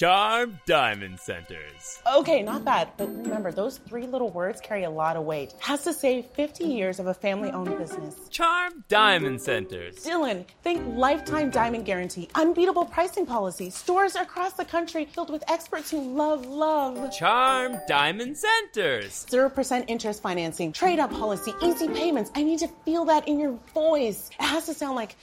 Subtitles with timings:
[0.00, 2.00] Charm Diamond Centers.
[2.10, 5.52] Okay, not bad, but remember, those three little words carry a lot of weight.
[5.58, 8.16] Has to say 50 years of a family owned business.
[8.30, 9.96] Charm Diamond Centers.
[9.96, 15.90] Dylan, think lifetime diamond guarantee, unbeatable pricing policy, stores across the country filled with experts
[15.90, 17.12] who love love.
[17.12, 19.26] Charm Diamond Centers.
[19.26, 22.30] 0% interest financing, trade up policy, easy payments.
[22.34, 24.30] I need to feel that in your voice.
[24.40, 25.16] It has to sound like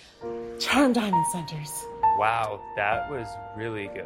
[0.60, 1.84] Charm Diamond Centers.
[2.20, 4.06] Wow, that was really good.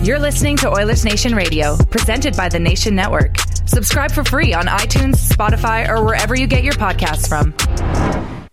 [0.00, 3.36] You're listening to Oilers Nation Radio, presented by the Nation Network.
[3.66, 7.52] Subscribe for free on iTunes, Spotify, or wherever you get your podcasts from.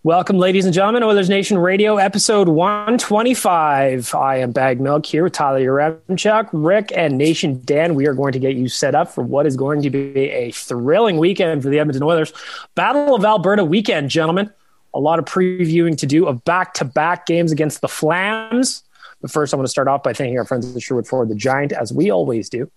[0.01, 4.15] Welcome, ladies and gentlemen, Oilers Nation Radio, episode 125.
[4.15, 7.93] I am Baggedmilk here with Tyler Yaremchuk, Rick, and Nation Dan.
[7.93, 10.49] We are going to get you set up for what is going to be a
[10.49, 12.33] thrilling weekend for the Edmonton Oilers.
[12.73, 14.51] Battle of Alberta weekend, gentlemen.
[14.95, 18.81] A lot of previewing to do of back to back games against the Flames.
[19.21, 21.35] But first, I want to start off by thanking our friends at Sherwood Ford, the
[21.35, 22.69] Giant, as we always do.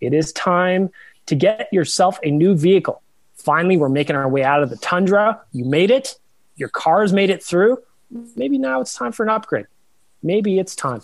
[0.00, 0.90] It is time
[1.26, 3.02] to get yourself a new vehicle.
[3.34, 5.40] Finally, we're making our way out of the tundra.
[5.52, 6.18] You made it.
[6.56, 7.78] Your car's made it through.
[8.36, 9.66] Maybe now it's time for an upgrade.
[10.22, 11.00] Maybe it's time.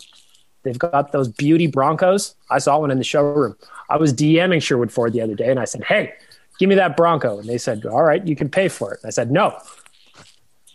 [0.63, 2.35] They've got those beauty Broncos.
[2.49, 3.55] I saw one in the showroom.
[3.89, 6.13] I was DMing Sherwood Ford the other day and I said, Hey,
[6.57, 7.39] give me that Bronco.
[7.39, 9.01] And they said, All right, you can pay for it.
[9.03, 9.57] And I said, No,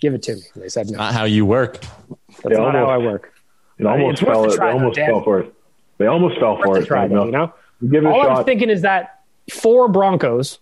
[0.00, 0.42] give it to me.
[0.54, 0.98] And they said, No.
[0.98, 1.80] Not how you work.
[2.42, 3.34] That's not how I work.
[3.78, 4.44] It almost It's fell.
[4.44, 5.10] a It, try, almost Dan.
[5.10, 5.54] fell for it.
[5.98, 6.86] They almost fell for it.
[6.86, 7.24] try, you though, know?
[7.26, 7.52] you know?
[7.80, 9.20] You give it a All I'm thinking is that
[9.52, 10.58] four Broncos,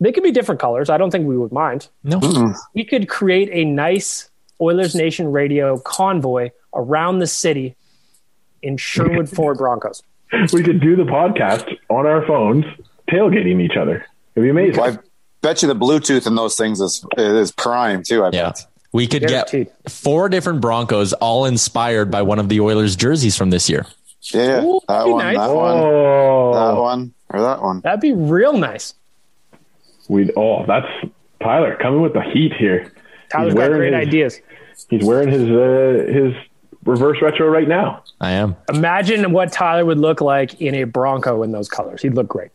[0.00, 0.90] they could be different colors.
[0.90, 1.88] I don't think we would mind.
[2.02, 2.52] No.
[2.74, 4.28] We could create a nice
[4.60, 7.74] Oilers Nation radio convoy around the city
[8.62, 10.02] in Sherwood Ford Broncos.
[10.52, 12.64] we could do the podcast on our phones,
[13.10, 14.04] tailgating each other.
[14.34, 14.80] It'd be amazing.
[14.80, 14.98] Well, I
[15.42, 18.24] bet you the Bluetooth in those things is is prime too.
[18.24, 18.46] I Yeah.
[18.48, 18.66] bet.
[18.94, 19.66] We could Guaranteed.
[19.82, 23.86] get four different Broncos, all inspired by one of the Oilers' jerseys from this year.
[24.32, 24.64] Yeah, yeah.
[24.64, 25.36] Ooh, that one, nice.
[25.36, 25.76] that one,
[26.52, 27.80] that one, or that one.
[27.80, 28.94] That'd be real nice.
[30.08, 30.86] We'd oh, that's
[31.42, 32.92] Tyler coming with the heat here.
[33.30, 34.40] Tyler's He's got great his- ideas.
[34.88, 36.34] He's wearing his uh, his
[36.84, 38.02] reverse retro right now.
[38.20, 38.54] I am.
[38.68, 42.00] Imagine what Tyler would look like in a Bronco in those colors.
[42.02, 42.50] He'd look great.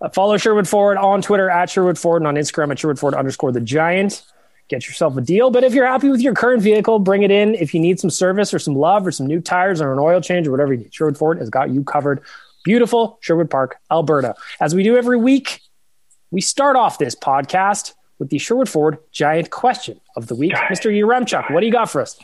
[0.00, 3.14] Uh, follow Sherwood Ford on Twitter at Sherwood Ford and on Instagram at Sherwood Ford
[3.14, 4.22] underscore the Giant.
[4.72, 5.50] Get yourself a deal.
[5.50, 7.54] But if you're happy with your current vehicle, bring it in.
[7.56, 10.18] If you need some service or some love or some new tires or an oil
[10.22, 12.22] change or whatever you need, Sherwood Ford has got you covered.
[12.64, 14.34] Beautiful Sherwood Park, Alberta.
[14.62, 15.60] As we do every week,
[16.30, 20.52] we start off this podcast with the Sherwood Ford Giant question of the week.
[20.70, 20.92] Mr.
[20.92, 22.16] Yaremchuk, what do you got for us?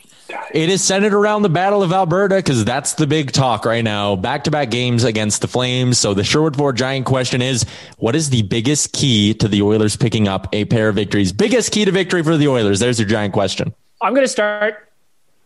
[0.53, 4.15] It is centered around the Battle of Alberta because that's the big talk right now.
[4.15, 5.97] Back to back games against the Flames.
[5.97, 7.65] So the Sherwood Ford Giant question is
[7.97, 11.33] what is the biggest key to the Oilers picking up a pair of victories?
[11.33, 12.79] Biggest key to victory for the Oilers.
[12.79, 13.75] There's your giant question.
[14.01, 14.89] I'm going to start.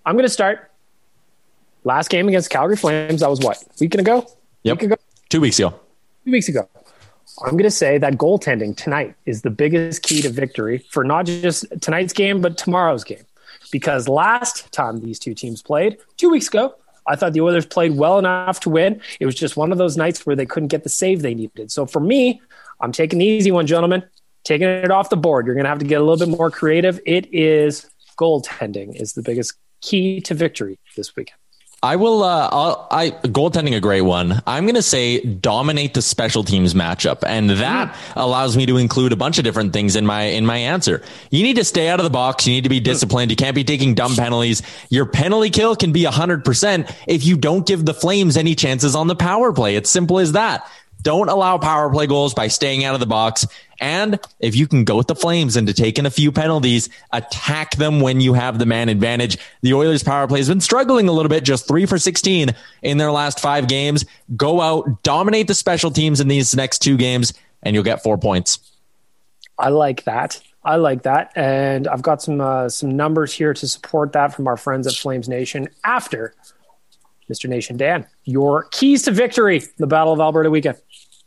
[0.06, 0.70] I'm going to start.
[1.84, 3.22] Last game against Calgary Flames.
[3.22, 4.28] That was what week ago.
[4.62, 4.78] Yep.
[4.78, 4.96] Week ago.
[5.30, 5.74] Two weeks ago.
[6.26, 6.70] Two weeks ago.
[7.42, 11.26] I'm going to say that goaltending tonight is the biggest key to victory for not
[11.26, 13.26] just tonight's game but tomorrow's game.
[13.72, 16.76] Because last time these two teams played, two weeks ago,
[17.08, 19.02] I thought the Oilers played well enough to win.
[19.20, 21.72] It was just one of those nights where they couldn't get the save they needed.
[21.72, 22.42] So for me,
[22.80, 24.04] I'm taking the easy one, gentlemen.
[24.44, 25.46] Taking it off the board.
[25.46, 27.00] You're going to have to get a little bit more creative.
[27.06, 31.38] It is goaltending is the biggest key to victory this weekend.
[31.84, 32.24] I will.
[32.24, 34.42] Uh, I'll, I goaltending a great one.
[34.48, 39.12] I'm going to say dominate the special teams matchup, and that allows me to include
[39.12, 41.02] a bunch of different things in my in my answer.
[41.30, 42.48] You need to stay out of the box.
[42.48, 43.32] You need to be disciplined.
[43.32, 44.62] You can't be taking dumb penalties.
[44.90, 48.96] Your penalty kill can be hundred percent if you don't give the Flames any chances
[48.96, 49.76] on the power play.
[49.76, 50.66] It's simple as that.
[51.04, 53.46] Don't allow power play goals by staying out of the box.
[53.80, 58.00] And if you can go with the Flames into taking a few penalties, attack them
[58.00, 59.38] when you have the man advantage.
[59.62, 62.98] The Oilers power play has been struggling a little bit, just three for 16 in
[62.98, 64.06] their last five games.
[64.38, 68.18] Go out, dominate the special teams in these next two games, and you'll get four
[68.18, 68.60] points.
[69.60, 70.42] I like that.
[70.64, 74.48] I like that, and I've got some uh, some numbers here to support that from
[74.48, 75.68] our friends at Flames Nation.
[75.84, 76.34] After
[77.30, 77.50] Mr.
[77.50, 80.78] Nation Dan, your keys to victory, the Battle of Alberta weekend.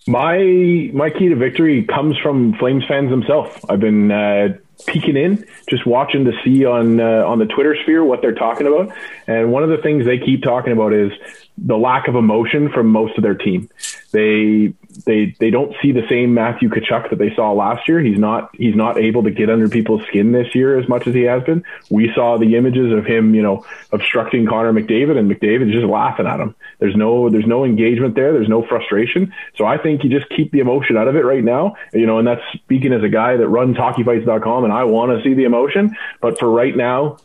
[0.06, 3.58] My my key to victory comes from Flames fans themselves.
[3.68, 4.56] I've been uh,
[4.86, 8.66] peeking in, just watching to see on uh, on the Twitter sphere what they're talking
[8.66, 8.94] about.
[9.26, 11.10] And one of the things they keep talking about is
[11.58, 13.68] the lack of emotion from most of their team.
[14.12, 14.74] They
[15.04, 18.00] they they don't see the same Matthew Tkachuk that they saw last year.
[18.00, 21.14] He's not he's not able to get under people's skin this year as much as
[21.14, 21.64] he has been.
[21.90, 26.26] We saw the images of him, you know, obstructing Connor McDavid, and McDavid's just laughing
[26.26, 26.54] at him.
[26.78, 28.32] There's no there's no engagement there.
[28.32, 29.32] There's no frustration.
[29.56, 31.76] So I think you just keep the emotion out of it right now.
[31.92, 35.22] You know, and that's speaking as a guy that runs hockeyfights.com, and I want to
[35.22, 35.96] see the emotion.
[36.20, 37.18] But for right now,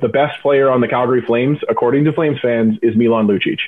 [0.00, 3.58] the best player on the Calgary Flames, according to Flames fans, is Milan Lucic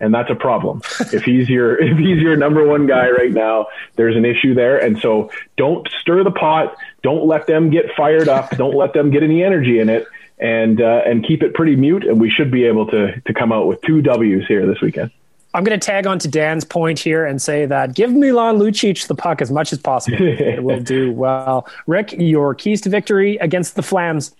[0.00, 0.82] and that's a problem.
[1.12, 3.66] if he's your if he's your number one guy right now,
[3.96, 4.78] there's an issue there.
[4.78, 6.76] And so don't stir the pot.
[7.02, 8.50] Don't let them get fired up.
[8.56, 10.06] don't let them get any energy in it,
[10.38, 12.04] and uh, and keep it pretty mute.
[12.04, 15.10] And we should be able to to come out with two Ws here this weekend.
[15.56, 19.06] I'm going to tag on to Dan's point here and say that give Milan Lucic
[19.06, 20.18] the puck as much as possible.
[20.20, 21.66] it will do well.
[21.86, 24.36] Rick, your keys to victory against the Flames.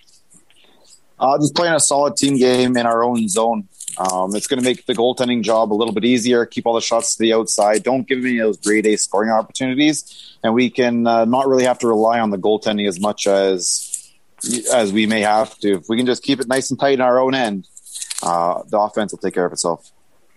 [1.18, 3.68] Uh, just playing a solid team game in our own zone.
[3.98, 6.44] Um, it's going to make the goaltending job a little bit easier.
[6.44, 7.82] Keep all the shots to the outside.
[7.82, 11.78] Don't give me those grade A scoring opportunities, and we can uh, not really have
[11.78, 13.92] to rely on the goaltending as much as
[14.72, 15.76] as we may have to.
[15.76, 17.66] If we can just keep it nice and tight in our own end,
[18.22, 19.90] uh, the offense will take care of itself.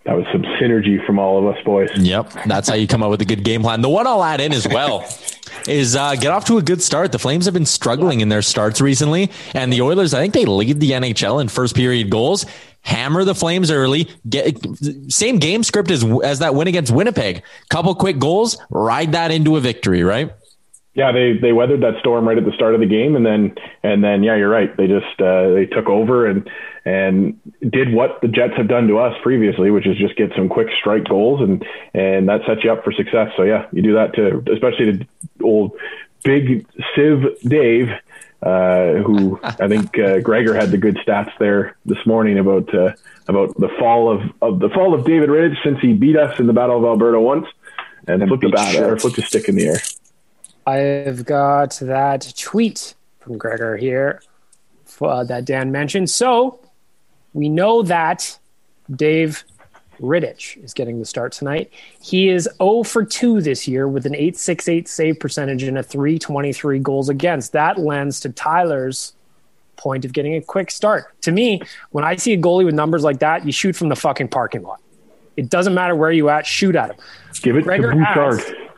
[0.06, 1.90] That was some synergy from all of us, boys.
[1.98, 3.81] Yep, that's how you come up with a good game plan.
[3.81, 5.02] The one I'll add in as well
[5.68, 7.12] is uh, get off to a good start.
[7.12, 10.46] The Flames have been struggling in their starts recently, and the Oilers, I think they
[10.46, 12.46] lead the NHL in first period goals
[12.81, 14.10] hammer the Flames early.
[14.28, 14.57] Get
[15.12, 17.44] same game script as as that win against Winnipeg.
[17.69, 20.31] Couple quick goals, ride that into a victory, right?
[20.94, 23.56] Yeah, they they weathered that storm right at the start of the game, and then
[23.83, 24.75] and then yeah, you're right.
[24.75, 26.50] They just uh, they took over and
[26.83, 30.50] and did what the Jets have done to us previously, which is just get some
[30.50, 31.63] quick strike goals, and
[31.94, 33.31] and that sets you up for success.
[33.38, 35.07] So yeah, you do that to especially to
[35.44, 35.77] old
[36.24, 36.65] big
[36.95, 37.89] Save Dave
[38.42, 42.94] uh, who I think uh, Gregor had the good stats there this morning about uh,
[43.27, 46.47] about the fall of, of the fall of David Rittich since he beat us in
[46.47, 47.47] the Battle of Alberta once
[48.07, 49.77] and, and flipped the bat or flipped a stick in the air.
[50.69, 54.21] I've got that tweet from Gregor here
[55.01, 56.10] uh, that Dan mentioned.
[56.10, 56.60] So
[57.33, 58.38] we know that
[58.95, 59.44] Dave
[60.00, 61.71] Rittich is getting the start tonight.
[62.01, 66.80] He is 0 for 2 this year with an 868 save percentage and a 323
[66.80, 67.51] goals against.
[67.54, 69.13] That lends to Tyler's
[69.75, 71.19] point of getting a quick start.
[71.21, 71.62] To me,
[71.92, 74.62] when I see a goalie with numbers like that, you shoot from the fucking parking
[74.63, 74.81] lot.
[75.36, 76.98] It doesn't matter where you at, shoot at him.
[77.42, 78.69] Give it Gregor to Bouchard.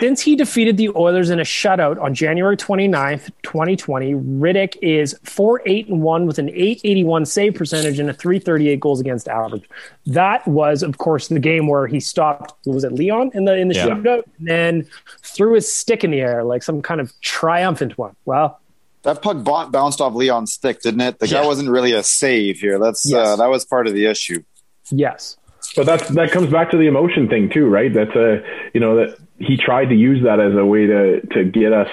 [0.00, 5.60] Since he defeated the Oilers in a shutout on January 29th, 2020, Rittich is 4
[5.66, 9.68] 8 and 1 with an 881 save percentage and a 338 goals against average.
[10.06, 13.68] That was, of course, the game where he stopped, was it Leon in the in
[13.68, 13.88] the yeah.
[13.88, 14.22] shootout?
[14.38, 14.86] And then
[15.22, 18.16] threw his stick in the air like some kind of triumphant one.
[18.24, 18.58] Well,
[19.02, 21.18] that puck bounced off Leon's stick, didn't it?
[21.18, 21.42] The yeah.
[21.42, 22.78] guy wasn't really a save here.
[22.78, 23.28] That's uh, yes.
[23.28, 24.42] uh, that was part of the issue.
[24.90, 25.36] Yes.
[25.76, 27.92] But that's that comes back to the emotion thing too, right?
[27.92, 28.42] That's a
[28.74, 31.88] you know that he tried to use that as a way to to get us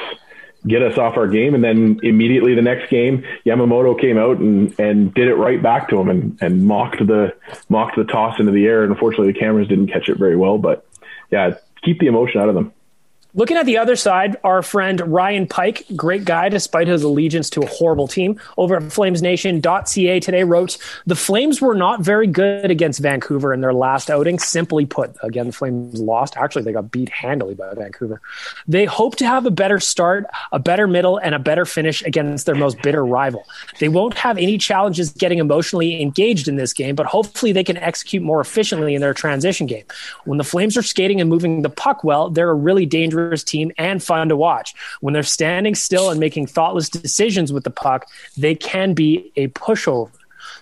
[0.68, 1.56] get us off our game.
[1.56, 5.90] And then immediately the next game Yamamoto came out and and did it right back
[5.90, 7.34] to him and and mocked the
[7.70, 8.84] mocked the toss into the air.
[8.84, 10.86] And unfortunately the cameras didn't catch it very well but
[11.32, 12.74] yeah keep the emotion out of them
[13.34, 17.62] Looking at the other side, our friend Ryan Pike, great guy despite his allegiance to
[17.62, 23.02] a horrible team, over at FlamesNation.ca today wrote, The Flames were not very good against
[23.02, 24.40] Vancouver in their last outing.
[24.40, 26.38] Simply put, again, the Flames lost.
[26.38, 28.22] Actually, they got beat handily by Vancouver.
[28.66, 32.46] They hope to have a better start, a better middle, and a better finish against
[32.46, 33.46] their most bitter rival.
[33.80, 37.78] They won't have any challenges getting emotionally engaged in this game, but hopefully they can
[37.78, 39.84] execute more efficiently in their transition game.
[40.24, 43.72] When the Flames are skating and moving the puck well, they're a really dangerous team
[43.78, 44.74] and fun to watch.
[45.02, 48.08] When they're standing still and making thoughtless decisions with the puck,
[48.38, 50.12] they can be a pushover.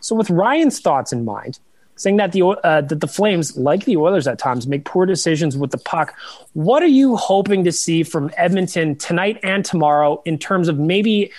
[0.02, 1.60] So, with Ryan's thoughts in mind,
[1.96, 5.58] saying that the uh, that the Flames, like the Oilers at times, make poor decisions
[5.58, 6.14] with the puck.
[6.54, 11.32] What are you hoping to see from Edmonton tonight and tomorrow in terms of maybe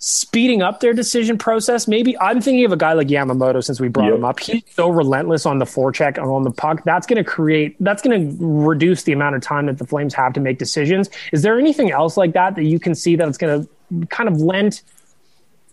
[0.00, 1.88] speeding up their decision process.
[1.88, 4.14] Maybe I'm thinking of a guy like Yamamoto since we brought Yep.
[4.14, 4.38] him up.
[4.40, 6.82] He's so relentless on the forecheck and on the puck.
[6.84, 10.14] That's going to create, that's going to reduce the amount of time that the Flames
[10.14, 11.10] have to make decisions.
[11.32, 14.28] Is there anything else like that that you can see that it's going to kind
[14.28, 14.82] of lend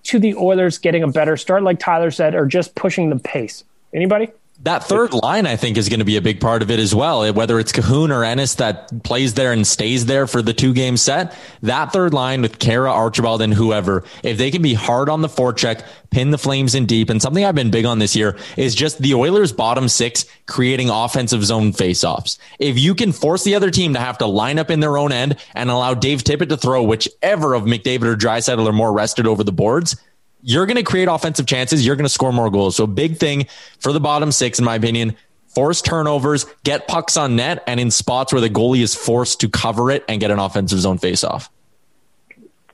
[0.05, 3.63] to the Oilers getting a better start, like Tyler said, or just pushing the pace?
[3.94, 4.29] Anybody?
[4.63, 6.95] That third line, I think, is going to be a big part of it as
[6.95, 7.31] well.
[7.33, 10.95] Whether it's Kahun or Ennis that plays there and stays there for the two game
[10.95, 15.21] set, that third line with Khaira, Archibald, and whoever, if they can be hard on
[15.21, 18.38] the forecheck, pin the Flames in deep, and something I've been big on this year
[18.55, 22.38] is just the Oilers' bottom six creating offensive zone faceoffs.
[22.57, 25.12] If you can force the other team to have to line up in their own
[25.12, 29.27] end and allow Dave Tippett to throw whichever of McDavid or Draisaitl are more rested
[29.27, 29.97] over the boards,
[30.45, 31.85] you're going to create offensive chances.
[31.85, 32.75] You're going to score more goals.
[32.75, 33.47] So big thing
[33.79, 35.15] for the bottom six, in my opinion,
[35.47, 39.49] force turnovers, get pucks on net and in spots where the goalie is forced to
[39.49, 41.49] cover it and get an offensive zone faceoff.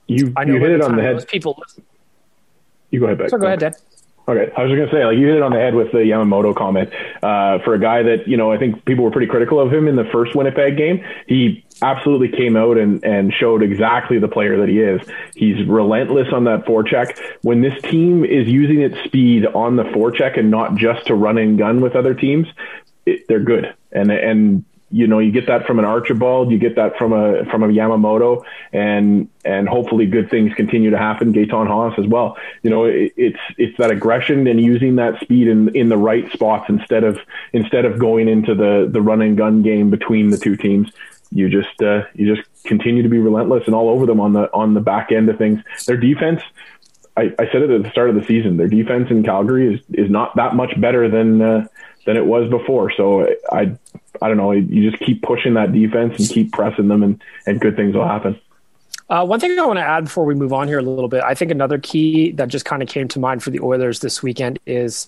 [0.08, 1.26] You I know you hit it on the head.
[1.30, 1.84] people listen.
[2.90, 3.30] You go ahead, Beck.
[3.30, 3.74] So go ahead, Dan.
[4.28, 6.54] Okay, I was gonna say, like you hit it on the head with the Yamamoto
[6.54, 6.90] comment.
[7.24, 9.88] Uh, for a guy that you know, I think people were pretty critical of him
[9.88, 11.04] in the first Winnipeg game.
[11.28, 15.02] He absolutely came out and and showed exactly the player that he is.
[15.36, 17.20] He's relentless on that forecheck.
[17.42, 21.38] When this team is using its speed on the forecheck and not just to run
[21.38, 22.48] and gun with other teams,
[23.06, 23.74] it, they're good.
[23.92, 27.46] And and you know, you get that from an Archibald, you get that from a
[27.46, 31.34] from a Yamamoto, and and hopefully good things continue to happen.
[31.34, 32.38] Gaetan Haas as well.
[32.62, 36.30] You know, it, it's it's that aggression and using that speed in in the right
[36.34, 37.20] spots instead of
[37.54, 40.92] instead of going into the the run and gun game between the two teams.
[41.32, 44.52] You just uh, you just continue to be relentless and all over them on the
[44.54, 45.62] on the back end of things.
[45.86, 46.42] Their defense.
[47.18, 48.56] I, I said it at the start of the season.
[48.56, 51.68] Their defense in Calgary is, is not that much better than uh,
[52.06, 52.92] than it was before.
[52.92, 53.78] So I
[54.22, 54.52] I don't know.
[54.52, 58.08] You just keep pushing that defense and keep pressing them, and and good things will
[58.08, 58.40] happen.
[59.10, 61.22] Uh, one thing I want to add before we move on here a little bit,
[61.22, 64.24] I think another key that just kind of came to mind for the Oilers this
[64.24, 65.06] weekend is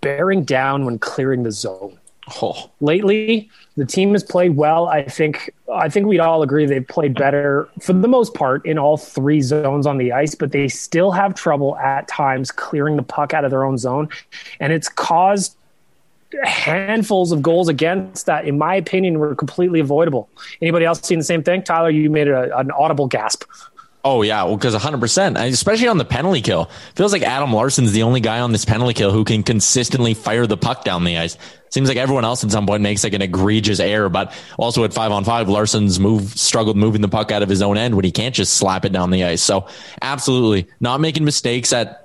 [0.00, 1.98] bearing down when clearing the zone.
[2.40, 4.86] Oh, Lately, the team has played well.
[4.86, 8.78] I think I think we'd all agree they've played better for the most part in
[8.78, 13.02] all three zones on the ice, but they still have trouble at times clearing the
[13.02, 14.08] puck out of their own zone,
[14.58, 15.56] and it's caused
[16.42, 18.46] handfuls of goals against that.
[18.46, 20.28] In my opinion, were completely avoidable.
[20.62, 21.62] Anybody else seen the same thing?
[21.62, 23.44] Tyler, you made a, an audible gasp.
[24.06, 27.92] Oh yeah, well, because 100, percent especially on the penalty kill, feels like Adam Larsson's
[27.92, 31.16] the only guy on this penalty kill who can consistently fire the puck down the
[31.16, 31.38] ice.
[31.70, 34.92] Seems like everyone else at some point makes like an egregious error, but also at
[34.92, 38.04] five on five, Larson's move struggled moving the puck out of his own end when
[38.04, 39.42] he can't just slap it down the ice.
[39.42, 39.66] So
[40.02, 42.02] absolutely not making mistakes at.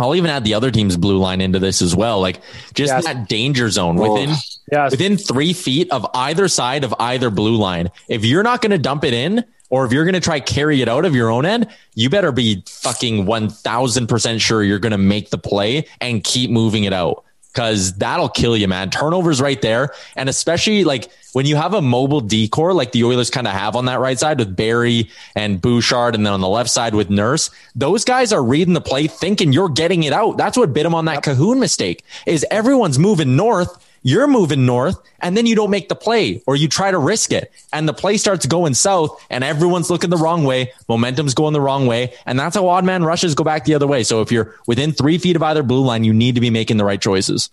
[0.00, 2.20] I'll even add the other team's blue line into this as well.
[2.20, 2.40] Like
[2.74, 3.04] just Yes.
[3.04, 4.34] that danger zone within
[4.70, 4.90] Yes.
[4.90, 7.90] within three feet of either side of either blue line.
[8.08, 10.82] If you're not going to dump it in, or if you're going to try carry
[10.82, 14.78] it out of your own end, you better be fucking one thousand percent sure you're
[14.78, 17.24] going to make the play and keep moving it out
[17.56, 18.90] because that'll kill you, man.
[18.90, 23.30] Turnovers right there, and especially like when you have a mobile decor like the Oilers
[23.30, 26.48] kind of have on that right side with Barrie and Bouchard, and then on the
[26.48, 27.50] left side with Nurse.
[27.74, 30.36] Those guys are reading the play, thinking you're getting it out.
[30.36, 32.04] That's what bit them on that Kahun mistake.
[32.26, 36.54] Is everyone's moving north you're moving north and then you don't make the play or
[36.54, 37.50] you try to risk it.
[37.72, 40.70] And the play starts going south and everyone's looking the wrong way.
[40.88, 42.14] Momentum's going the wrong way.
[42.24, 44.04] And that's how odd man rushes go back the other way.
[44.04, 46.76] So if you're within three feet of either blue line you need to be making
[46.76, 47.50] the right choices.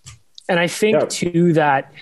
[0.48, 1.06] And I think Yeah.
[1.08, 1.92] too that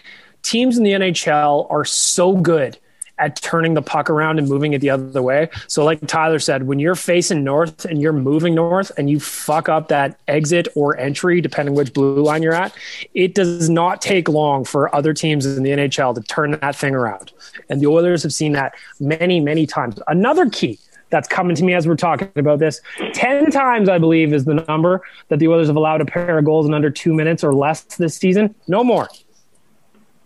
[0.43, 2.77] teams in the NHL are so good
[3.23, 5.49] at turning the puck around and moving it the other way.
[5.69, 9.69] So, like Tyler said, when you're facing north and you're moving north and you fuck
[9.69, 12.75] up that exit or entry, depending which blue line you're at,
[13.15, 16.95] it does not take long for other teams in the NHL to turn that thing
[16.95, 17.33] around.
[17.71, 20.01] And the Oilers have seen that many, many times.
[20.09, 22.81] Another key that's coming to me as we're talking about this.
[23.13, 26.45] 10 times, I believe, is the number that the Oilers have allowed a pair of
[26.45, 28.55] goals in under two minutes or less this season.
[28.67, 29.09] No more.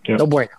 [0.07, 0.17] Yeah.
[0.17, 0.51] No bueno.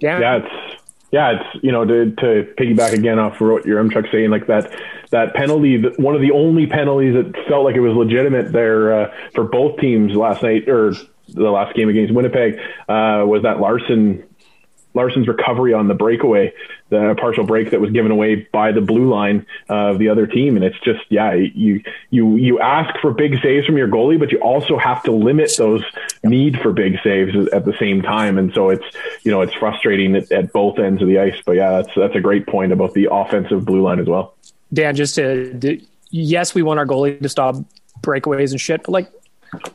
[0.00, 0.20] Damn.
[0.20, 0.67] yeah,
[1.10, 4.72] yeah, it's you know to to piggyback again off what Yaremchuk saying like that
[5.10, 9.14] that penalty, one of the only penalties that felt like it was legitimate there uh,
[9.34, 10.92] for both teams last night or
[11.28, 14.24] the last game against Winnipeg uh, was that Larsson
[14.94, 16.52] Larsson's recovery on the breakaway,
[16.90, 20.56] the partial break that was given away by the blue line of the other team,
[20.56, 24.32] and it's just yeah, you you you ask for big saves from your goalie, but
[24.32, 25.82] you also have to limit those
[26.24, 28.84] need for big saves at the same time, and so it's
[29.22, 31.36] you know it's frustrating at, at both ends of the ice.
[31.44, 34.34] But yeah, that's that's a great point about the offensive blue line as well.
[34.72, 35.80] Dan, just to,
[36.10, 37.56] yes, we want our goalie to stop
[38.00, 39.10] breakaways and shit, but like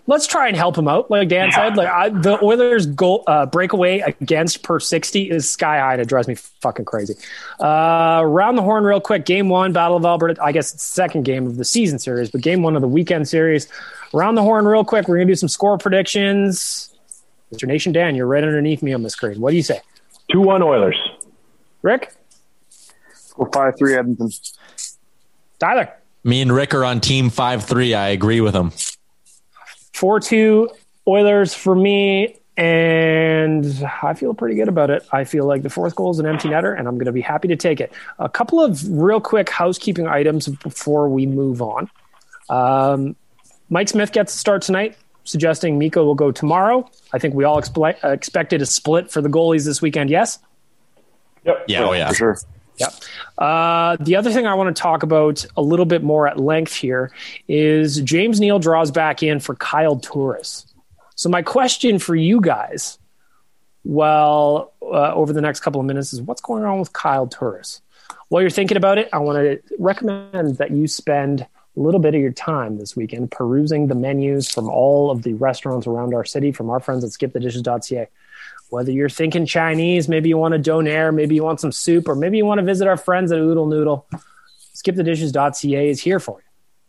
[0.07, 1.09] let's try and help him out.
[1.09, 5.79] Like Dan said, like I, the Oilers' goal uh, breakaway against per sixty is sky
[5.79, 7.15] high, and it drives me fucking crazy.
[7.59, 9.25] Uh, round the horn, real quick.
[9.25, 10.41] Game one, Battle of Alberta.
[10.43, 13.27] I guess it's second game of the season series, but game one of the weekend
[13.27, 13.67] series.
[14.13, 15.07] Round the horn, real quick.
[15.07, 16.89] We're gonna do some score predictions.
[17.53, 17.67] Mr.
[17.67, 19.39] Nation Dan, you're right underneath me on the screen.
[19.39, 19.79] What do you say?
[20.31, 20.97] Two one Oilers.
[21.83, 22.13] Rick,
[23.35, 24.29] Go five three Edmonton.
[25.59, 25.89] Tyler,
[26.23, 27.93] Me and Rick are on team five three.
[27.93, 28.71] I agree with him.
[29.93, 30.69] Four two
[31.07, 33.65] Oilers for me, and
[34.01, 35.05] I feel pretty good about it.
[35.11, 37.21] I feel like the fourth goal is an empty netter, and I'm going to be
[37.21, 37.91] happy to take it.
[38.19, 41.89] A couple of real quick housekeeping items before we move on.
[42.49, 43.15] Um,
[43.69, 46.89] Mike Smith gets to start tonight, suggesting Mikko will go tomorrow.
[47.11, 50.09] I think we all expl- uh, expected a split for the goalies this weekend.
[50.09, 50.39] Yes.
[51.45, 51.65] Yep.
[51.67, 52.07] Yeah, oh yeah.
[52.09, 52.37] For sure.
[52.77, 52.93] Yep.
[53.37, 56.73] Uh, the other thing I want to talk about a little bit more at length
[56.73, 57.11] here
[57.47, 60.65] is James Neal draws back in for Kyle Turris.
[61.15, 62.97] So my question for you guys,
[63.83, 67.81] well, uh, over the next couple of minutes, is what's going on with Kyle Turris?
[68.29, 71.41] While you're thinking about it, I want to recommend that you spend
[71.75, 75.33] a little bit of your time this weekend perusing the menus from all of the
[75.33, 78.07] restaurants around our city from our friends at skipthedishes.ca
[78.73, 82.15] whether you're thinking Chinese, maybe you want a donair, maybe you want some soup, or
[82.15, 84.07] maybe you want to visit our friends at Oodle Noodle,
[84.73, 86.45] skipthedishes.ca is here for you.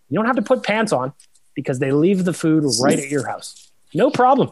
[0.09, 1.13] You don't have to put pants on
[1.55, 3.71] because they leave the food right at your house.
[3.93, 4.51] No problem.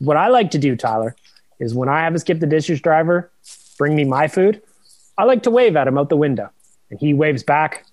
[0.00, 1.16] What I like to do, Tyler,
[1.58, 3.32] is when I have a skip the dishes driver
[3.78, 4.60] bring me my food,
[5.16, 6.50] I like to wave at him out the window.
[6.90, 7.86] And he waves back.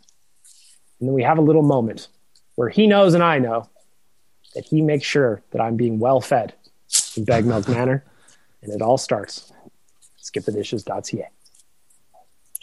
[0.99, 2.09] And then we have a little moment
[2.55, 3.69] where he knows and I know
[4.55, 6.53] that he makes sure that I'm being well fed
[7.15, 8.03] in Baggedmilk Manor
[8.63, 9.51] and it all starts
[10.21, 11.29] skipthedishes.ca.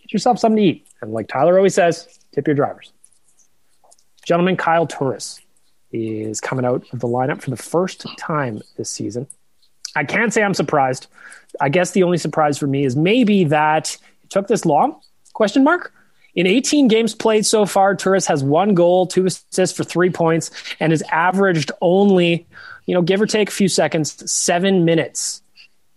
[0.01, 0.89] Get yourself something to eat.
[1.03, 2.93] And like Tyler always says, tip your drivers.
[4.25, 5.41] Gentleman Kyle Turris
[5.93, 9.27] is coming out of the lineup for the first time this season.
[9.97, 11.09] I can't say I'm surprised.
[11.61, 15.01] I guess the only surprise for me is maybe that it took this long?
[15.33, 15.93] Question mark.
[16.35, 20.53] In 18 games played so far, Turris has one goal, two assists for three points,
[20.79, 22.47] and has averaged only,
[22.87, 25.43] you know, give or take a few seconds, seven minutes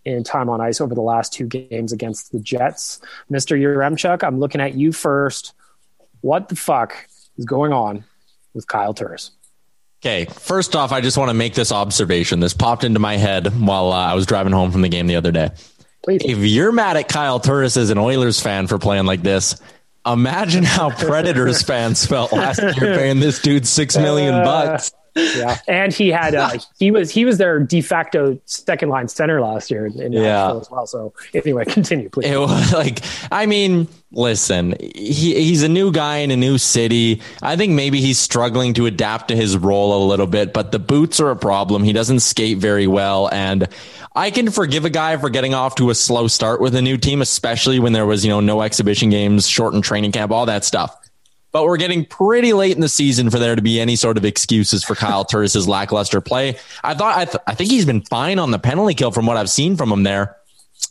[0.06, 3.00] in time on ice over the last two games against the Jets.
[3.32, 3.60] Mr.
[3.60, 5.54] Yaremchuk, I'm looking at you first.
[6.22, 7.08] What the fuck
[7.38, 8.04] is going on
[8.54, 9.32] with Kyle Turris?
[10.02, 12.42] Okay, first off, I just want to make this observation.
[12.42, 15.16] This popped into my head while uh, I was driving home from the game the
[15.16, 15.52] other day.
[16.04, 16.22] Please.
[16.26, 19.62] If you're mad at Kyle Turris as an Oilers fan for playing like this,
[20.06, 24.92] imagine how Predators fans felt last year paying this dude six million bucks.
[25.16, 29.42] yeah, and he had uh, he was he was their de facto second line center
[29.42, 30.22] last year in, in Yeah.
[30.22, 30.88] Nashville as well.
[30.88, 32.28] So anyway, continue, please.
[32.32, 33.00] It was like,
[33.32, 37.22] I mean, listen, he, he's a new guy in a new city.
[37.42, 40.80] I think maybe he's struggling to adapt to his role a little bit, but the
[40.80, 41.84] boots are a problem.
[41.84, 43.30] He doesn't skate very well.
[43.32, 43.68] And
[44.16, 46.98] I can forgive a guy for getting off to a slow start with a new
[46.98, 50.64] team, especially when there was, you know, no exhibition games, shortened training camp, all that
[50.64, 50.96] stuff.
[51.54, 54.26] But we're getting pretty late in the season for there to be any sort of
[54.26, 56.58] excuses for Kyle Turris's lackluster play.
[56.84, 59.38] I thought, I, th- I think he's been fine on the penalty kill from what
[59.38, 60.36] I've seen from him there.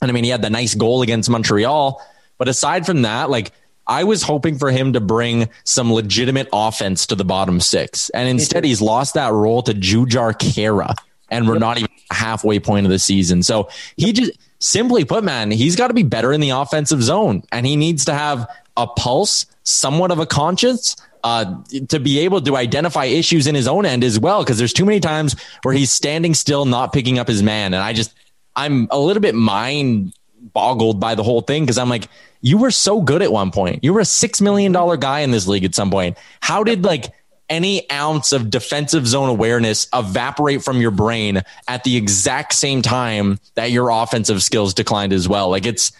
[0.00, 2.00] And I mean, he had the nice goal against Montreal.
[2.38, 3.52] But aside from that, like
[3.86, 8.08] I was hoping for him to bring some legitimate offense to the bottom six.
[8.10, 10.94] And instead, he's lost that role to Jujhar Khaira.
[11.28, 13.42] And we're not even halfway point of the season.
[13.42, 17.42] So he just simply put, man, he's got to be better in the offensive zone.
[17.50, 20.96] And he needs to have a pulse, somewhat of a conscience.
[21.24, 24.72] Uh, to be able to identify issues in his own end as well, because there's
[24.72, 27.74] too many times where he's standing still, not picking up his man.
[27.74, 28.12] And I just,
[28.56, 30.14] I'm a little bit mind
[30.52, 32.08] boggled by the whole thing because I'm like,
[32.40, 33.82] you were so good at one point.
[33.84, 36.18] You were a six million dollar guy in this league at some point.
[36.40, 37.12] How did like
[37.48, 43.38] any ounce of defensive zone awareness evaporate from your brain at the exact same time
[43.54, 45.50] that your offensive skills declined as well?
[45.50, 45.92] Like it's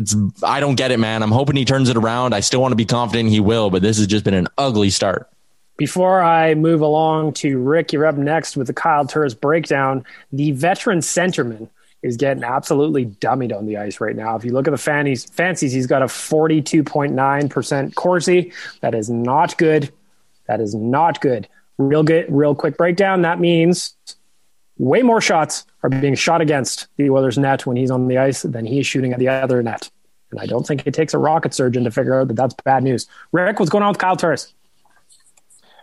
[0.00, 1.22] it's I don't get it, man.
[1.22, 2.34] I'm hoping he turns it around.
[2.34, 4.90] I still want to be confident he will, but this has just been an ugly
[4.90, 5.28] start.
[5.76, 10.04] Before I move along to Rick, you're up next with the Kyle Turris breakdown.
[10.32, 11.68] The veteran centerman
[12.02, 14.36] is getting absolutely dummied on the ice right now.
[14.36, 18.52] If you look at the fancies, fancies he's got a 42.9% Corsi.
[18.80, 19.92] That is not good.
[20.46, 21.48] That is not good.
[21.78, 23.22] Real good, real quick breakdown.
[23.22, 23.94] That means
[24.80, 28.42] way more shots are being shot against the Oilers net when he's on the ice
[28.42, 29.90] than he is shooting at the other net.
[30.30, 32.82] And I don't think it takes a rocket surgeon to figure out that that's bad
[32.82, 33.06] news.
[33.30, 34.54] Rick, what's going on with Kyle Turris?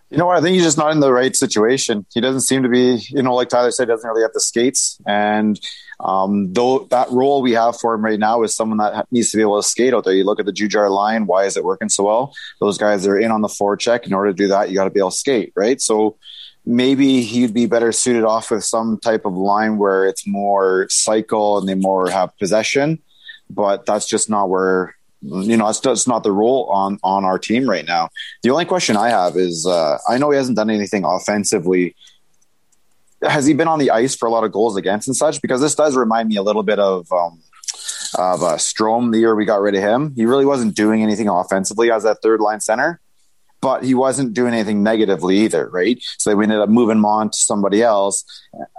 [0.09, 0.37] You know what?
[0.37, 2.05] I think he's just not in the right situation.
[2.13, 4.99] He doesn't seem to be, you know, like Tyler said, doesn't really have the skates.
[5.05, 5.59] And
[5.99, 9.37] um, though that role we have for him right now is someone that needs to
[9.37, 10.13] be able to skate out there.
[10.13, 11.27] You look at the Jujhar line.
[11.27, 12.33] Why is it working so well?
[12.61, 14.07] Those guys are in on the forecheck.
[14.07, 15.81] In order to do that, you got to be able to skate, right?
[15.81, 16.17] So
[16.67, 21.57] maybe he'd be better suited off with some type of line where it's more cycle
[21.57, 22.99] and they more have possession.
[23.49, 27.67] But that's just not where you know, it's not the role on on our team
[27.67, 28.09] right now.
[28.43, 31.95] The only question I have is, uh, I know he hasn't done anything offensively.
[33.23, 35.41] Has he been on the ice for a lot of goals against and such?
[35.41, 37.41] Because this does remind me a little bit of um,
[38.15, 40.13] of uh, Strome the year we got rid of him.
[40.15, 42.99] He really wasn't doing anything offensively as that third line center,
[43.61, 46.01] but he wasn't doing anything negatively either, right?
[46.17, 48.23] So we ended up moving him on to somebody else.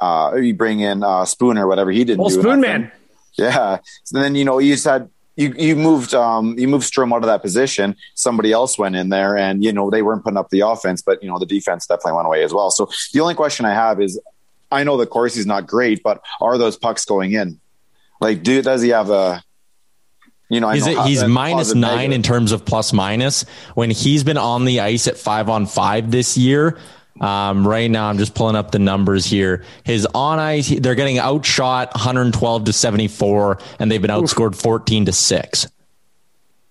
[0.01, 2.41] Uh, you bring in uh, Spooner, whatever he didn't well, do.
[2.41, 2.93] Spoon Man.
[3.37, 3.79] Yeah.
[4.05, 7.27] So then you know you said you you moved um you moved Strome out of
[7.27, 7.97] that position.
[8.15, 11.23] Somebody else went in there, and you know they weren't putting up the offense, but
[11.23, 12.71] you know the defense definitely went away as well.
[12.71, 14.21] So the only question I have is,
[14.73, 17.61] I know the Corsi is not great, but are those pucks going in?
[18.21, 19.43] Like, do does he have a
[20.49, 22.15] you know, I he's, know he's that minus positive, nine negative.
[22.15, 26.11] in terms of plus minus when he's been on the ice at five on five
[26.11, 26.79] this year.
[27.21, 29.65] Um, right now, I'm just pulling up the numbers here.
[29.83, 35.13] His on ice, they're getting outshot 112 to 74, and they've been outscored 14 to
[35.13, 35.67] six.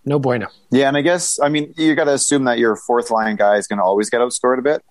[0.06, 0.48] No bueno.
[0.72, 3.58] Yeah, and I guess I mean you got to assume that your fourth line guy
[3.58, 4.82] is going to always get outscored a bit.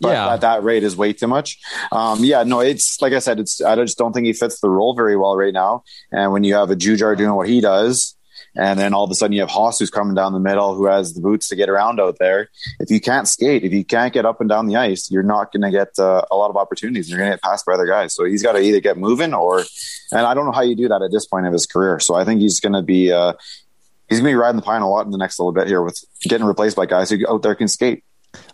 [0.00, 0.34] But Yeah.
[0.34, 1.58] at that rate is way too much.
[1.92, 4.68] Um, yeah, no, it's like I said, it's I just don't think he fits the
[4.68, 5.84] role very well right now.
[6.10, 8.16] And when you have a Jujhar doing what he does,
[8.56, 10.86] and then all of a sudden you have Haas who's coming down the middle, who
[10.86, 12.48] has the boots to get around out there.
[12.80, 15.52] If you can't skate, if you can't get up and down the ice, you're not
[15.52, 17.08] going to get uh, a lot of opportunities.
[17.08, 18.14] You're going to get passed by other guys.
[18.14, 19.64] So he's got to either get moving or,
[20.12, 22.00] and I don't know how you do that at this point of his career.
[22.00, 23.12] So I think he's going to be.
[23.12, 23.34] Uh,
[24.08, 25.82] He's going to be riding the pine a lot in the next little bit here
[25.82, 28.04] with getting replaced by guys who out there can skate.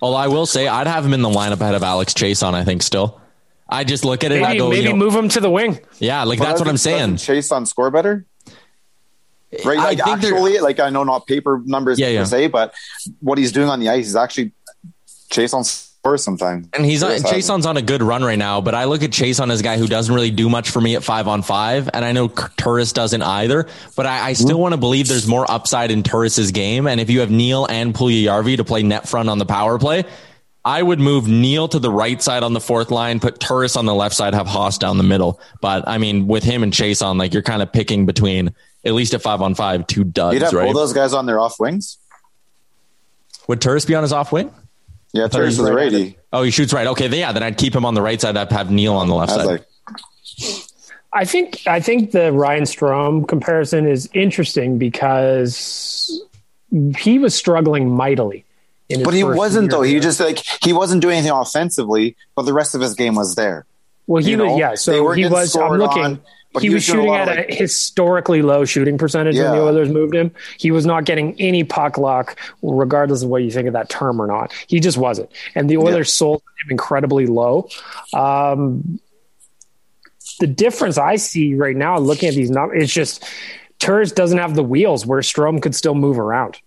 [0.00, 2.64] Although I will say, I'd have him in the lineup ahead of Alex Chiasson, I
[2.64, 3.20] think, still.
[3.68, 5.40] I just look at it and I Maybe, go, maybe you know, move him to
[5.40, 5.78] the wing.
[5.98, 7.16] yeah, like But that's what I'm saying.
[7.16, 8.24] Chiasson score better.
[9.64, 12.24] Right, I like actually, like I know not paper numbers Yeah, per yeah.
[12.24, 12.74] se, but
[13.20, 14.52] what he's doing on the ice is actually
[15.30, 16.68] Chiasson score sometimes.
[16.72, 19.50] And he's on, Chiasson's on a good run right now, but I look at Chiasson
[19.50, 22.04] as a guy who doesn't really do much for me at five on five, and
[22.04, 23.68] I know Turris doesn't either.
[23.94, 24.42] But I, I hmm.
[24.42, 26.86] still want to believe there's more upside in Turris's game.
[26.86, 30.04] And if you have Neal and Puljujärvi to play net front on the power play,
[30.64, 33.84] I would move Neal to the right side on the fourth line, put Turris on
[33.84, 35.40] the left side, have Haas down the middle.
[35.60, 39.14] But I mean, with him and Chiasson, like you're kind of picking between at least
[39.14, 40.66] at five on five, two duds, You'd have right?
[40.66, 41.98] all those guys on their off wings.
[43.48, 44.52] Would Turris be on his off wing?
[45.12, 46.16] Yeah, Turris is was righty.
[46.32, 46.86] Oh, he shoots right.
[46.86, 48.36] Okay, then, yeah, then I'd keep him on the right side.
[48.36, 49.46] I'd have Neal on the left I side.
[49.46, 49.66] like,
[51.12, 56.22] I think I think the Ryan Strome comparison is interesting because
[56.96, 58.44] he was struggling mightily.
[58.88, 59.82] In his but he first wasn't year though.
[59.82, 63.34] He just like he wasn't doing anything offensively, but the rest of his game was
[63.34, 63.66] there.
[64.06, 64.70] well, he you was know, yeah.
[64.70, 65.54] they So were he was.
[65.56, 66.02] I'm looking.
[66.02, 66.20] on,
[66.52, 69.36] but he, he was was doing a shooting at of, a historically low shooting percentage
[69.36, 70.32] when the Oilers moved him.
[70.58, 74.20] He was not getting any puck luck, regardless of what you think of that term
[74.20, 74.52] or not.
[74.66, 77.68] He just wasn't, and the Oilers sold him incredibly low.
[78.12, 79.00] Um,
[80.40, 83.24] the difference I see right now, looking at these numbers, it's just
[83.78, 86.58] Turris doesn't have the wheels where Strome could still move around.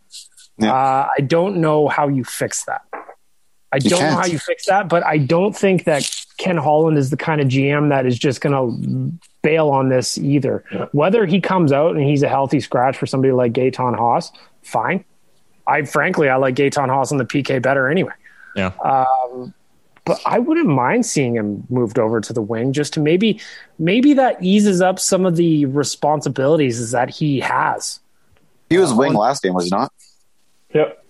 [0.58, 0.74] Yeah.
[0.74, 2.82] Uh, I don't know how you fix that.
[3.72, 4.20] I You don't know can't.
[4.22, 7.48] how you fix that, but I don't think that Ken Holland is the kind of
[7.48, 10.64] GM that is just going to bail on this either.
[10.92, 14.32] Whether he comes out and he's a healthy scratch for somebody like Gaetan Haas,
[14.64, 15.06] fine.
[15.68, 18.14] I frankly, I like Gaetan Haas on the PK better anyway.
[18.56, 18.72] Yeah.
[18.84, 19.54] Um,
[20.04, 23.40] but I wouldn't mind seeing him moved over to the wing just to maybe,
[23.78, 28.00] maybe that eases up some of the responsibilities that he has.
[28.70, 29.94] He was wing uh, last game, was he not?
[30.74, 31.06] Yep.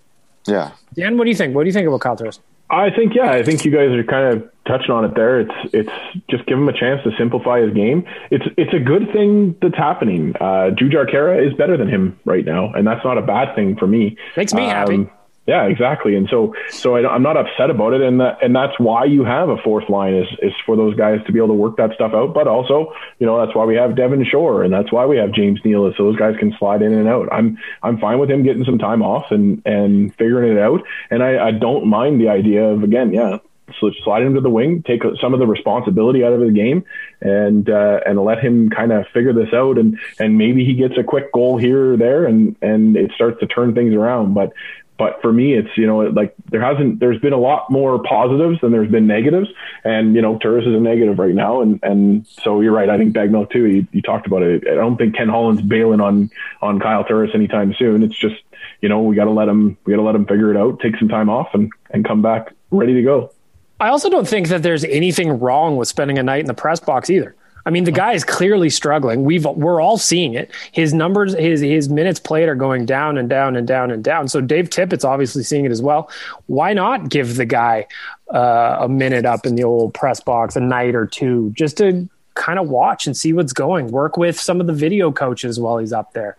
[0.46, 0.72] Yeah.
[0.94, 1.56] Dan, what do you think?
[1.56, 2.40] What do you think about Kyle Turris?
[2.70, 5.42] I think yeah, I think you guys are kind of touching on it there.
[5.42, 5.92] It's it's
[6.30, 8.06] just give him a chance to simplify his game.
[8.32, 10.34] It's it's a good thing that's happening.
[10.40, 13.76] Uh, Jujhar Khaira is better than him right now, and that's not a bad thing
[13.78, 14.18] for me.
[14.36, 15.08] Makes me happy.
[15.48, 16.16] Yeah, exactly.
[16.16, 19.24] And so so I, I'm not upset about it, and that and that's why you
[19.24, 21.94] have a fourth line is is for those guys to be able to work that
[21.94, 22.34] stuff out.
[22.34, 25.34] But also, you know, that's why we have Devin Shore, and that's why we have
[25.34, 27.30] James Neal, so those guys can slide in and out.
[27.32, 30.82] I'm I'm fine with him getting some time off and and figuring it out,
[31.12, 33.38] and I, I don't mind the idea of again, yeah.
[33.80, 36.86] So slide him to the wing, take some of the responsibility out of the game,
[37.22, 40.98] and uh, and let him kind of figure this out, and and maybe he gets
[41.00, 44.34] a quick goal here or there, and and it starts to turn things around.
[44.34, 44.54] But
[44.98, 48.62] but for me, it's you know like there hasn't there's been a lot more positives
[48.62, 49.50] than there's been negatives,
[49.84, 52.90] and you know Turris is a negative right now, and and so you're right.
[52.90, 53.66] I think Baggedmilk too.
[53.66, 54.64] You, you talked about it.
[54.68, 56.30] I don't think Ken Holland's bailing on
[56.62, 58.04] on Kyle Turris anytime soon.
[58.04, 58.36] It's just
[58.82, 60.80] you know we got to let him we got to let him figure it out,
[60.80, 63.32] take some time off, and and come back ready to go.
[63.80, 66.80] I also don't think that there's anything wrong with spending a night in the press
[66.80, 67.36] box either.
[67.66, 69.24] I mean, the guy is clearly struggling.
[69.24, 70.52] We've we're all seeing it.
[70.72, 74.28] His numbers, his his minutes played are going down and down and down and down.
[74.28, 76.10] So Dave Tippett's obviously seeing it as well.
[76.46, 77.88] Why not give the guy
[78.32, 82.08] uh, a minute up in the old press box, a night or two, just to
[82.36, 83.88] kind of watch and see what's going.
[83.88, 86.38] Work with some of the video coaches while he's up there.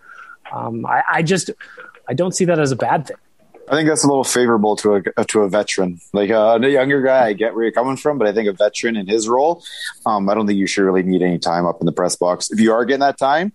[0.52, 1.50] Um, I, I just
[2.08, 3.16] I don't see that as a bad thing.
[3.68, 7.02] I think that's a little favorable to a to a veteran, like uh, a younger
[7.02, 7.26] guy.
[7.26, 9.64] I get where you're coming from, but I think a veteran in his role,
[10.05, 12.50] um, I don't think you should really need any time up in the press box.
[12.50, 13.52] If you are getting that time,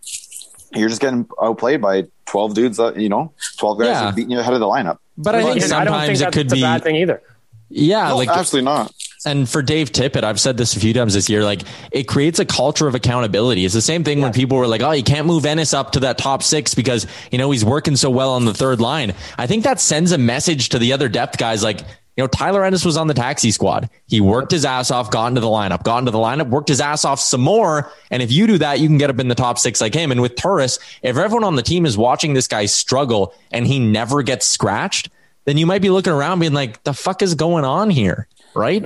[0.74, 2.78] you're just getting outplayed by twelve dudes.
[2.78, 4.12] That, you know, twelve guys Yeah.
[4.12, 4.98] beating you ahead of the lineup.
[5.18, 6.96] But I think And I don't think sometimes it that's could a be bad thing
[6.98, 7.22] either.
[7.70, 8.92] Yeah, No, like absolutely not.
[9.24, 12.40] And for Dave Tippett, I've said this a few times this year, like it creates
[12.40, 13.66] a culture of accountability.
[13.66, 16.00] It's the same thing when people were like, oh, you can't move Ennis up to
[16.02, 19.14] that top six because, you know, he's working so well on the third line.
[19.38, 22.66] I think that sends a message to the other depth guys like, you know, Tyler
[22.66, 23.90] Ennis was on the taxi squad.
[24.08, 26.82] He worked his ass off, got into the lineup, got into the lineup, worked his
[26.82, 27.92] ass off some more.
[28.10, 30.12] And if you do that, you can get up in the top six like him.
[30.12, 33.80] And with Turris, if everyone on the team is watching this guy struggle and he
[33.80, 35.10] never gets scratched,
[35.46, 38.28] then you might be looking around being like, the fuck is going on here?
[38.54, 38.84] Right?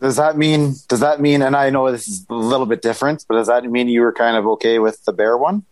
[0.00, 0.74] Does that mean?
[0.88, 1.42] Does that mean?
[1.42, 4.12] And I know this is a little bit different, but does that mean you were
[4.12, 5.64] kind of okay with the bear one?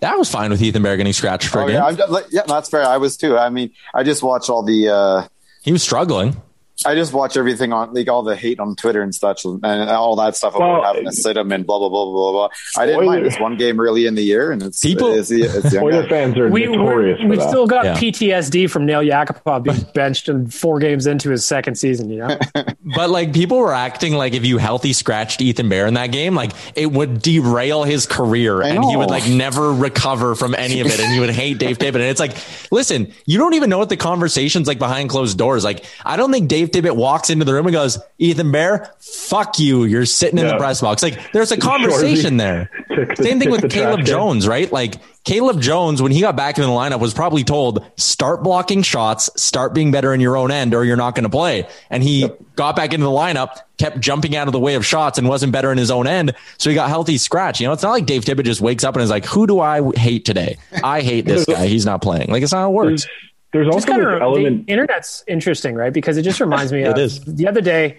[0.00, 1.96] That was fine with Ethan Bear getting scratched for Oh, a game.
[2.10, 2.82] yeah, yeah, that's fair.
[2.84, 3.36] I was too.
[3.38, 4.88] I mean, I just watched all the.
[4.88, 5.28] uh
[5.62, 6.40] he was struggling.
[6.84, 10.16] I just watch everything on like all the hate on Twitter and such and all
[10.16, 12.48] that stuff about Well, having to sit him and blah blah blah blah blah.
[12.76, 15.30] I didn't mind Oilers- this one game early in the year, and it's People- It's,
[15.30, 16.08] it's young Oilers guy.
[16.08, 17.48] fans are We, notorious we for we've that.
[17.50, 17.94] still got Yeah.
[17.96, 22.10] PTSD from Nail Yakupov being benched and four games into his second season.
[22.10, 22.38] You know,
[22.96, 26.34] But like people were acting like if you healthy scratched Ethan Bear in that game,
[26.34, 30.88] like it would derail his career and he would like never recover from any of
[30.88, 31.94] it and he would hate Dave Tippett.
[31.96, 32.34] And it's like,
[32.72, 35.62] listen, you don't even know what the conversation's like behind closed doors.
[35.64, 39.58] Like, I don't think Dave Tippett walks into the room and goes, Ethan Bear, fuck
[39.58, 39.84] you.
[39.84, 41.02] You're sitting in the press box.
[41.02, 42.70] Like there's a conversation there.
[42.88, 44.04] the- Same thing with Caleb.
[44.04, 44.70] Jones, right?
[44.70, 44.94] Like
[45.24, 49.30] Caleb Jones, when he got back in the lineup, was probably told, start blocking shots,
[49.40, 51.68] start being better in your own end, or you're not going to play.
[51.90, 55.18] And he got back into the lineup, kept jumping out of the way of shots
[55.18, 56.34] and wasn't better in his own end.
[56.58, 57.60] So he got healthy scratch.
[57.60, 59.60] You know, it's not like Dave Tippett just wakes up and is like, who do
[59.60, 60.58] I hate today?
[60.82, 61.66] I hate this guy.
[61.68, 62.28] He's not playing.
[62.30, 63.06] Like, it's not how it works.
[63.52, 64.66] There's, also kind of element.
[64.66, 65.92] the internet's interesting, right?
[65.92, 67.20] Because it just reminds me It of is.
[67.24, 67.98] the other day.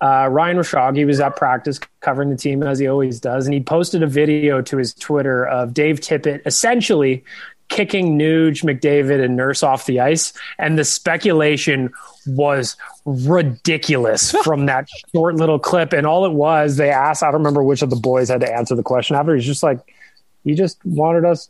[0.00, 3.54] Uh, Ryan Rishaug, he was at practice covering the team as he always does, and
[3.54, 7.24] he posted a video to his Twitter of Dave Tippett essentially
[7.68, 11.92] kicking Nuge, McDavid, and Nurse off the ice, and the speculation
[12.26, 15.92] was ridiculous from that short little clip.
[15.92, 18.52] And all it was, they asked, I don't remember which of the boys had to
[18.52, 19.34] answer the question after.
[19.34, 19.78] He's just like,
[20.42, 21.48] he just wanted us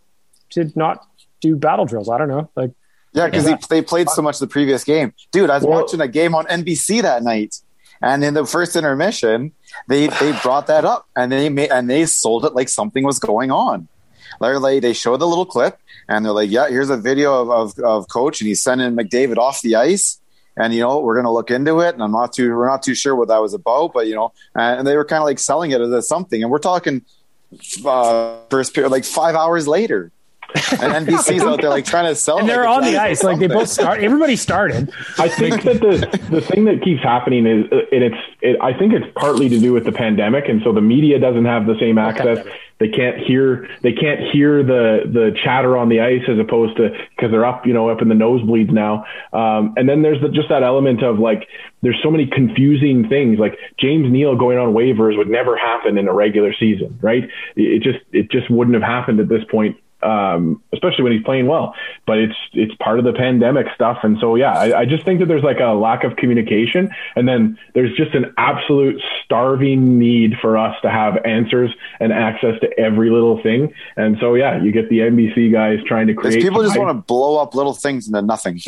[0.51, 1.07] to not
[1.41, 2.09] do battle drills.
[2.09, 2.71] I don't know, like.
[3.14, 5.48] Yeah, because they played so much the previous game, dude.
[5.48, 7.61] I was watching a game on NBC that night,
[8.03, 9.53] and in the first intermission,
[9.88, 13.20] they they brought that up and they made and they sold it like something was
[13.20, 13.88] going on.
[14.40, 17.50] They're like they showed the little clip and they're like, yeah, here's a video of
[17.50, 20.20] of, of coach and he's sending McDavid off the ice.
[20.57, 22.83] And you know we're going to look into it, and I'm not too we're not
[22.83, 25.40] too sure what that was about, but you know, and they were kind of like
[25.40, 27.03] selling it as something, and we're talking
[27.85, 30.12] uh, first period like five hours later,
[30.55, 33.23] and NBC's out there like trying to sell, And they're like on the ice.
[33.23, 34.01] Like they both start.
[34.01, 34.93] Everybody started.
[35.19, 38.77] I think that the the thing that keeps happening is, uh, and it's, it, I
[38.77, 41.79] think it's partly to do with the pandemic, and so the media doesn't have the
[41.81, 42.47] same access.
[42.81, 46.90] They can't hear, they can't hear the the chatter on the ice as opposed to
[47.17, 49.05] because they're up, you know, up in the nosebleeds now.
[49.33, 51.49] Um, and then there's the, just that element of like,
[51.83, 53.38] there's so many confusing things.
[53.38, 57.25] Like James Neal going on waivers would never happen in a regular season, right?
[57.55, 61.25] It, it just it just wouldn't have happened at this point um, especially when he's
[61.25, 61.75] playing well.
[62.07, 65.21] But it's it's part of the pandemic stuff, and so yeah, I, I just think
[65.21, 70.35] that there's like a lack of communication, and then there's just an absolute starving need
[70.40, 73.73] for us to have answers and access to every little thing.
[73.97, 76.43] And so yeah, you get the NBC guys trying to create.
[76.43, 76.85] people just hype.
[76.85, 78.61] want to blow up little things into nothing.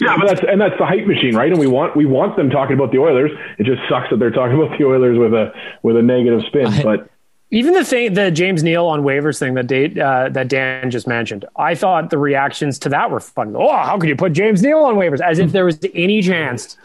[0.00, 1.50] Yeah, but that's and that's the hype machine, right?
[1.50, 3.32] And we want we want them talking about the Oilers.
[3.58, 6.72] It just sucks that they're talking about the Oilers with a with a negative spin.
[6.82, 7.10] But
[7.50, 11.06] Even the thing, the James Neal on waivers thing that Dave, uh, that Dan just
[11.06, 13.54] mentioned, I thought the reactions to that were fun.
[13.56, 15.20] Oh, how could you put James Neal on waivers?
[15.20, 16.76] As if there was any chance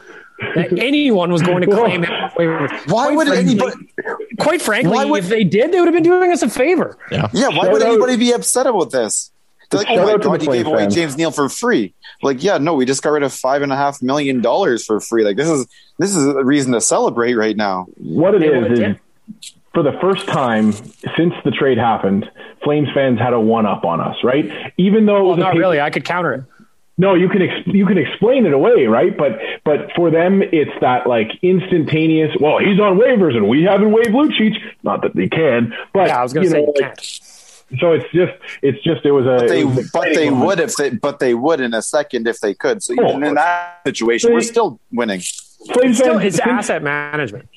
[0.56, 2.70] that anyone was going to claim him off waivers.
[2.90, 3.76] Why Quite would frankly- anybody?
[4.40, 6.98] Quite frankly, would- if they did, they would have been doing us a favor.
[7.12, 7.30] Yeah.
[7.34, 9.32] Yeah, why Shout would out- anybody be upset about this?
[9.70, 10.88] They're like, oh my god, the you gave Flames away.
[10.90, 11.94] James Neal for free.
[12.22, 15.00] Like, yeah, no, we just got rid of five and a half million dollars for
[15.00, 15.24] free.
[15.26, 15.66] Like, this is
[16.00, 17.88] this is a reason to celebrate right now.
[17.98, 19.00] what it is, is would've is did.
[19.74, 22.30] For the first time since the trade happened,
[22.64, 24.46] Flames fans had a one up on us, right?
[24.78, 25.82] Even though it Well, was not paper- really.
[25.82, 26.44] I could counter it.
[26.96, 29.18] No, you can ex- you can explain it away, right?
[29.18, 32.30] But but for them, it's that like instantaneous.
[32.40, 34.54] Well, he's on waivers, and we haven't waived Lucic.
[34.84, 37.80] Not that they can, but Yeah, I was going to say know, you like, can't.
[37.80, 40.30] so it's just it's just it was a But they, it was an but they
[40.30, 42.84] would if they, but they would in a second if they could.
[42.84, 45.22] So Oh, even of in that situation, They- we're still winning.
[45.74, 47.50] Flames Still, fans- it's asset management.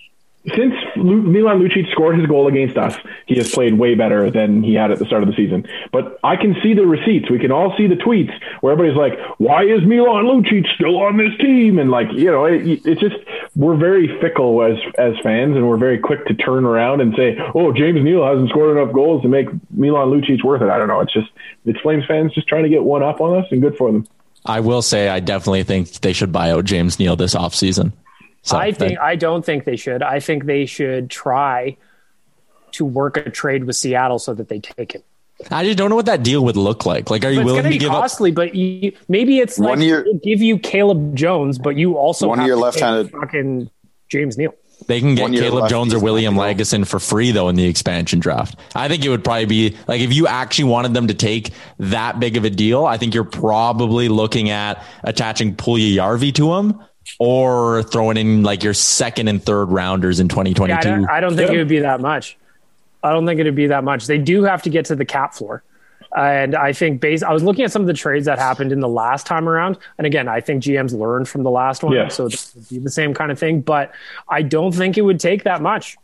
[0.54, 4.74] Since Milan Lucic scored his goal against us, he has played way better than he
[4.74, 5.66] had at the start of the season.
[5.92, 7.30] But I can see the receipts.
[7.30, 11.16] We can all see the tweets where everybody's like, "Why is Milan Lucic still on
[11.16, 13.16] this team?" And like, you know, it, it's just
[13.56, 17.36] we're very fickle as as fans, and we're very quick to turn around and say,
[17.54, 20.88] "Oh, James Neal hasn't scored enough goals to make Milan Lucic worth it." I don't
[20.88, 21.00] know.
[21.00, 21.28] It's just
[21.64, 24.06] it's Flames fans just trying to get one up on us, and good for them.
[24.44, 27.92] I will say I definitely think they should buy out James Neal this offseason.
[28.46, 30.02] So I think that- I don't think they should.
[30.02, 31.76] I think they should try
[32.72, 35.02] to work a trade with Seattle so that they take him.
[35.50, 37.10] I just don't know what that deal would look like.
[37.10, 38.00] Like, are you it's willing going to to be give up?
[38.02, 42.28] costly, but you, maybe it's One like year- give you Caleb Jones, but you also
[42.28, 43.10] One have year left-handed.
[43.10, 43.68] fucking
[44.08, 44.54] James Neal.
[44.86, 47.64] They can get Caleb left, Jones or William not Lagesson for free though in the
[47.64, 48.58] expansion draft.
[48.74, 52.20] I think it would probably be like if you actually wanted them to take that
[52.20, 52.84] big of a deal.
[52.84, 56.78] I think you're probably looking at attaching Puljujärvi to him
[57.18, 60.68] or throwing in like your second and third rounders in 2022.
[60.68, 61.56] Yeah, I don't, I don't think Yeah.
[61.56, 62.36] it would be that much.
[63.02, 64.06] I don't think it would be that much.
[64.06, 65.62] They do have to get to the cap floor.
[66.16, 68.80] And I think base I was looking at some of the trades that happened in
[68.80, 69.76] the last time around.
[69.98, 71.92] And again, I think GM's learned from the last one.
[71.92, 72.08] Yeah.
[72.08, 73.60] So it would be the same kind of thing.
[73.60, 73.92] But
[74.28, 75.96] I don't think it would take that much.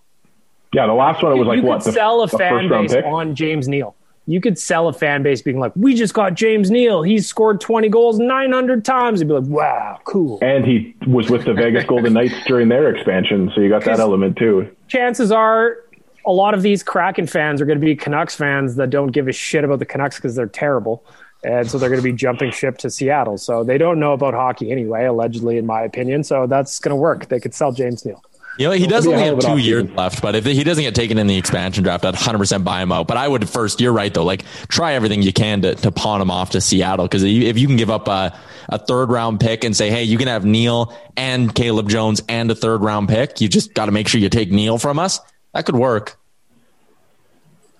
[0.74, 2.68] Yeah, the last one it was like you what could the, sell a the fan
[2.68, 3.04] base pick.
[3.04, 3.94] on James Neal.
[4.26, 7.02] You could sell a fan base being like, "We just got James Neal.
[7.02, 11.44] He's scored 20 goals 900 times." You'd be like, "Wow, cool." And he was with
[11.44, 14.68] the Vegas Golden Knights during their expansion, so you got that element too.
[14.86, 15.76] Chances are,
[16.24, 19.26] a lot of these Kraken fans are going to be Canucks fans that don't give
[19.26, 21.04] a shit about the Canucks because they're terrible,
[21.42, 23.38] and so they're going to be jumping ship to Seattle.
[23.38, 26.22] So they don't know about hockey anyway, allegedly, in my opinion.
[26.22, 27.26] So that's going to work.
[27.26, 28.22] They could sell James Neal.
[28.58, 29.96] You know, he does It'll only have two years offseason.
[29.96, 32.92] left, but if he doesn't get taken in the expansion draft, I'd 100% buy him
[32.92, 33.06] out.
[33.08, 36.20] But I would first, you're right though, like try everything you can to, to pawn
[36.20, 37.08] him off to Seattle.
[37.08, 38.38] Cause if you can give up a,
[38.68, 42.50] a third round pick and say, Hey, you can have Neal and Caleb Jones and
[42.50, 43.40] a third round pick.
[43.40, 45.18] You just got to make sure you take Neal from us.
[45.54, 46.18] That could work.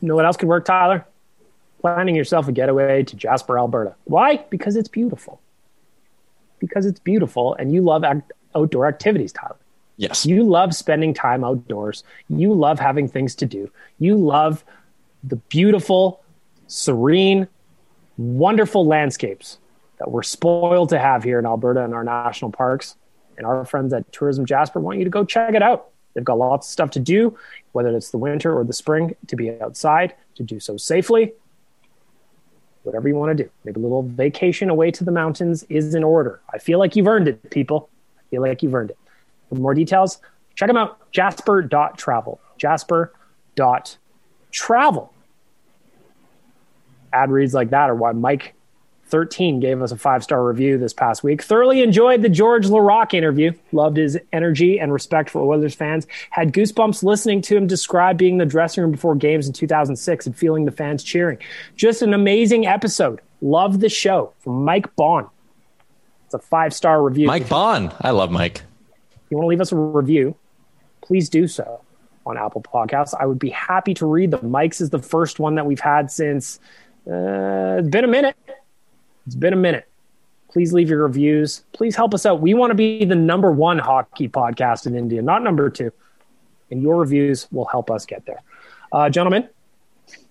[0.01, 1.07] You know what else could work, Tyler?
[1.81, 3.95] Planning yourself a getaway to Jasper, Alberta.
[4.05, 4.39] Why?
[4.51, 5.41] Because it's beautiful.
[6.59, 9.57] Because it's beautiful, and you love act- outdoor activities, Tyler.
[9.97, 10.27] Yes.
[10.27, 12.03] You love spending time outdoors.
[12.29, 13.71] You love having things to do.
[13.99, 14.65] You love
[15.23, 16.23] the beautiful,
[16.67, 17.47] serene,
[18.17, 19.59] wonderful landscapes
[19.99, 22.97] that we're spoiled to have here in Alberta and our national parks.
[23.37, 25.89] And our friends at Tourism Jasper want you to go check it out.
[26.15, 27.39] They've got lots of stuff to do,
[27.73, 31.33] whether it's the winter or the spring, to be outside, to do so safely.
[32.83, 33.51] Whatever you want to do.
[33.65, 36.41] Maybe a little vacation away to the mountains is in order.
[36.53, 37.89] I feel like you've earned it, people.
[38.19, 38.99] I feel like you've earned it.
[39.53, 40.19] For more details,
[40.55, 40.99] check them out.
[41.13, 42.41] Jasper.travel.
[42.57, 45.13] Jasper.travel.
[47.13, 48.55] Ad reads like that are why Mike
[49.09, 51.43] 13 gave us a five star review this past week.
[51.43, 53.53] Thoroughly enjoyed the George Laraque interview.
[53.73, 56.07] Loved his energy and respect for Oilers fans.
[56.31, 60.27] Had goosebumps listening to him describe being in the dressing room before games in 2006
[60.27, 61.37] and feeling the fans cheering.
[61.77, 63.21] Just an amazing episode.
[63.43, 65.27] Love the show from Mike Bond.
[66.25, 67.27] It's a five star review.
[67.27, 67.93] Mike Bond.
[68.01, 68.63] I love Mike.
[69.33, 70.37] You want to leave us a review,
[71.01, 71.81] please do so
[72.27, 73.15] on Apple Podcasts.
[73.19, 74.51] I would be happy to read them.
[74.51, 76.61] Mike's is the first one that we've had since
[77.11, 78.37] uh, it's been a minute.
[79.27, 79.89] It's been a minute.
[80.51, 81.65] Please leave your reviews.
[81.73, 82.43] Please help us out.
[82.43, 85.91] We want to be the number one hockey podcast in India, not number two.
[86.71, 88.43] And your reviews will help us get there.
[88.93, 89.49] Uh, gentlemen,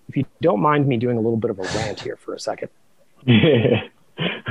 [0.09, 2.39] if you don't mind me doing a little bit of a rant here for a
[2.39, 2.69] second.
[3.25, 3.81] Yeah.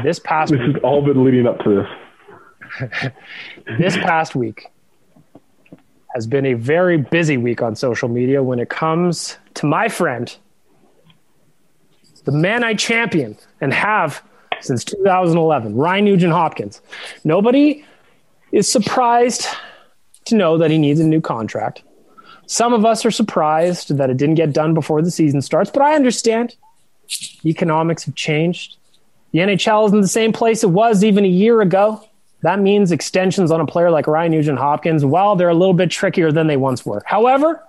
[0.03, 2.10] This past this week, has all been leading up to this.
[3.79, 4.67] this past week
[6.15, 10.37] has been a very busy week on social media when it comes to my friend,
[12.25, 14.23] the man I champion and have
[14.61, 16.81] since 2011, Ryan Nugent Hopkins.
[17.25, 17.85] Nobody
[18.53, 19.47] is surprised
[20.27, 21.83] to know that he needs a new contract.
[22.47, 25.83] Some of us are surprised that it didn't get done before the season starts, but
[25.83, 26.57] I understand.
[27.45, 28.77] Economics have changed.
[29.33, 32.05] The NHL is in the same place it was even a year ago.
[32.43, 35.91] That means extensions on a player like Ryan Nugent Hopkins, well, they're a little bit
[35.91, 37.03] trickier than they once were.
[37.05, 37.63] However,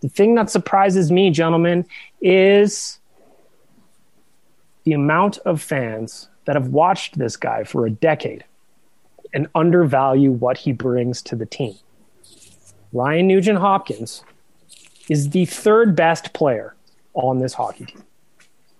[0.00, 1.84] the thing that surprises me, gentlemen,
[2.20, 2.98] is
[4.84, 8.44] the amount of fans that have watched this guy for a decade
[9.32, 11.74] and undervalue what he brings to the team.
[12.92, 14.24] Ryan Nugent Hopkins
[15.08, 16.74] is the third best player
[17.14, 18.04] on this hockey team,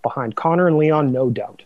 [0.03, 1.63] behind Connor and Leon, no doubt.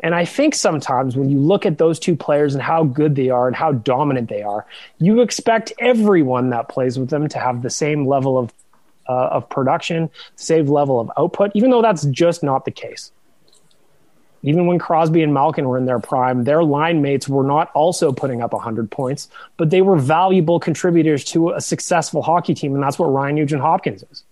[0.00, 3.30] And I think sometimes when you look at those two players and how good they
[3.30, 4.66] are and how dominant they are,
[4.98, 8.52] you expect everyone that plays with them to have the same level of
[9.06, 13.12] uh, of production, same level of output, even though that's just not the case.
[14.42, 18.12] Even when Crosby and Malkin were in their prime, their line mates were not also
[18.12, 22.82] putting up 100 points, but they were valuable contributors to a successful hockey team, and
[22.82, 24.22] that's what Ryan Nugent Hopkins is.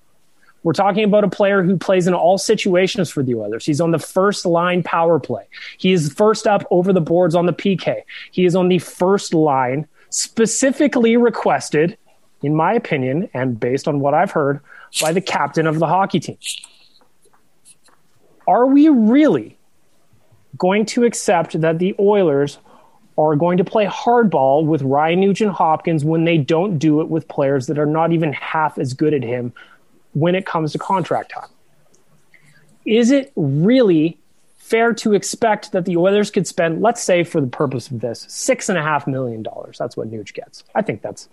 [0.63, 3.67] We're talking about a player who plays in all situations for the Oilers.
[3.67, 5.45] He's on the first line power play.
[5.79, 8.03] He is first up over the boards on the PK.
[8.31, 11.99] He is on the first line, specifically requested,
[12.43, 14.61] in my opinion, and based on what I've heard,
[15.01, 16.39] by the captain of the hockey team.
[18.47, 19.59] Are we really
[20.59, 22.59] going to accept that the Oilers
[23.19, 27.29] are going to play hardball with Ryan Nugent Hopkins when they don't do it with
[27.29, 29.53] players that are not even half as good at him
[30.13, 31.49] when it comes to contract time.
[32.85, 34.19] Is it really
[34.59, 38.25] fair to expect that the Oilers could spend, let's say, for the purpose of this,
[38.29, 39.79] six and a half million dollars?
[39.79, 40.65] That's what Nuge gets.
[40.75, 41.29] I think that's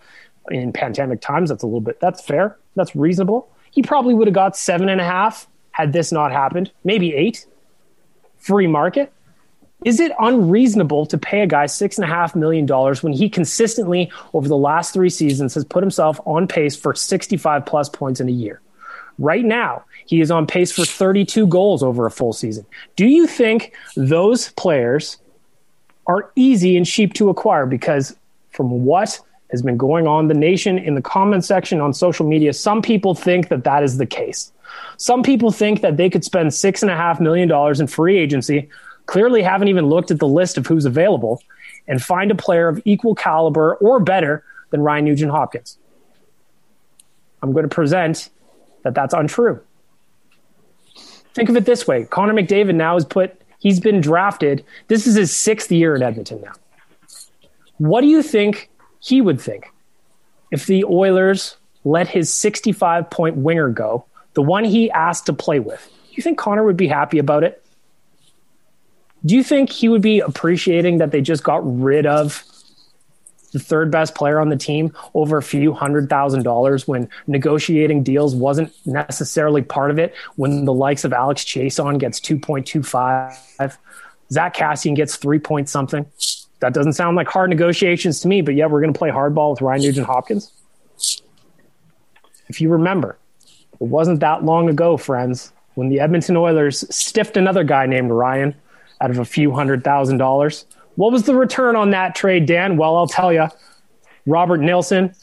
[0.51, 1.49] in pandemic times.
[1.49, 1.99] That's a little bit.
[1.99, 2.57] That's fair.
[2.75, 3.49] That's reasonable.
[3.71, 6.71] He probably would have got seven and a half had this not happened.
[6.83, 7.45] Maybe eight.
[8.37, 9.13] Free market.
[9.85, 13.29] Is it unreasonable to pay a guy six and a half million dollars when he
[13.29, 18.19] consistently, over the last three seasons, has put himself on pace for 65 plus points
[18.19, 18.59] in a year?
[19.19, 22.65] Right now, he is on pace for 32 goals over a full season.
[22.95, 25.17] Do you think those players
[26.07, 27.65] are easy and cheap to acquire?
[27.65, 28.15] Because
[28.51, 29.19] from what
[29.51, 33.13] has been going on the nation in the comment section on social media, some people
[33.13, 34.53] think that that is the case.
[34.95, 38.17] Some people think that they could spend six and a half million dollars in free
[38.17, 38.69] agency,
[39.05, 41.41] clearly haven't even looked at the list of who's available,
[41.89, 45.77] and find a player of equal caliber or better than Ryan Nugent Hopkins.
[47.41, 48.29] I'm going to present
[48.83, 49.59] that that's untrue.
[51.33, 54.65] Think of it this way Connor McDavid now has put, he's been drafted.
[54.87, 56.53] This is his sixth year in Edmonton now.
[57.77, 58.69] What do you think
[58.99, 59.71] he would think
[60.51, 65.59] if the Oilers let his 65 point winger go, the one he asked to play
[65.59, 65.89] with?
[66.09, 67.63] Do you think Connor would be happy about it?
[69.25, 72.45] Do you think he would be appreciating that they just got rid of
[73.51, 78.03] the third best player on the team over a few hundred thousand dollars when negotiating
[78.03, 80.13] deals wasn't necessarily part of it.
[80.35, 83.77] When the likes of Alex Chiasson gets 2.25,
[84.31, 86.05] Zack Kassian gets three point something.
[86.59, 89.51] That doesn't sound like hard negotiations to me, but yeah, we're going to play hardball
[89.51, 90.51] with Ryan Nugent Hopkins.
[92.49, 93.17] If you remember,
[93.73, 98.53] it wasn't that long ago, friends, when the Edmonton Oilers stiffed another guy named Ryan
[98.99, 100.65] out of a few hundred thousand dollars
[100.99, 102.75] what was the return on that trade, Dan?
[102.75, 103.47] Well, I'll tell you.
[104.25, 105.15] Robert Nilsson.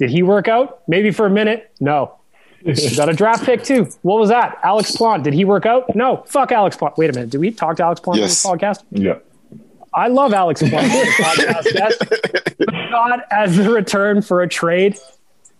[0.00, 0.82] Did he work out?
[0.88, 1.70] Maybe for a minute.
[1.78, 2.16] No.
[2.96, 3.86] got a draft pick too.
[4.02, 4.58] What was that?
[4.64, 5.22] Alex Plante.
[5.22, 5.94] Did he work out?
[5.94, 6.24] No.
[6.26, 6.96] Fuck Alex Plante.
[6.98, 7.30] Wait a minute.
[7.30, 8.44] Did we talk to Alex Plante yes.
[8.44, 8.84] on this podcast?
[8.90, 9.18] Yeah.
[9.94, 11.04] I love Alex Plante.
[12.58, 14.98] but not as the return for a trade.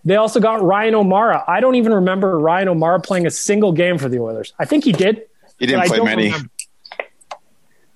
[0.05, 1.45] They also got Ryan O'Marra.
[1.47, 4.55] I don't even remember Ryan O'Marra playing a single game for the Oilers.
[4.59, 5.23] I think he did.
[5.61, 6.25] He didn't play many.
[6.25, 6.49] Remember.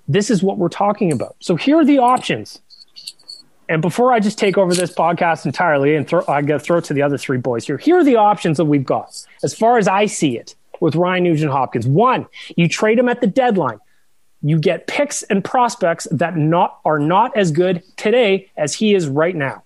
[0.09, 1.37] This is what we're talking about.
[1.41, 2.61] So here are the options.
[3.69, 6.79] And before I just take over this podcast entirely and throw, I got to throw
[6.79, 7.77] it to the other three boys here.
[7.77, 11.25] Here are the options that we've got, as far as I see it, with Ryan
[11.25, 11.87] Nugent Hopkins.
[11.87, 13.79] One, you trade him at the deadline.
[14.41, 19.07] You get picks and prospects that not are not as good today as he is
[19.07, 19.65] right now.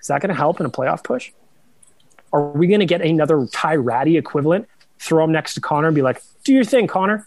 [0.00, 1.32] Is that going to help in a playoff push?
[2.32, 4.68] Are we going to get another Ty Rattie equivalent?
[4.98, 7.26] Throw him next to Connor and be like, "Do your thing, Connor.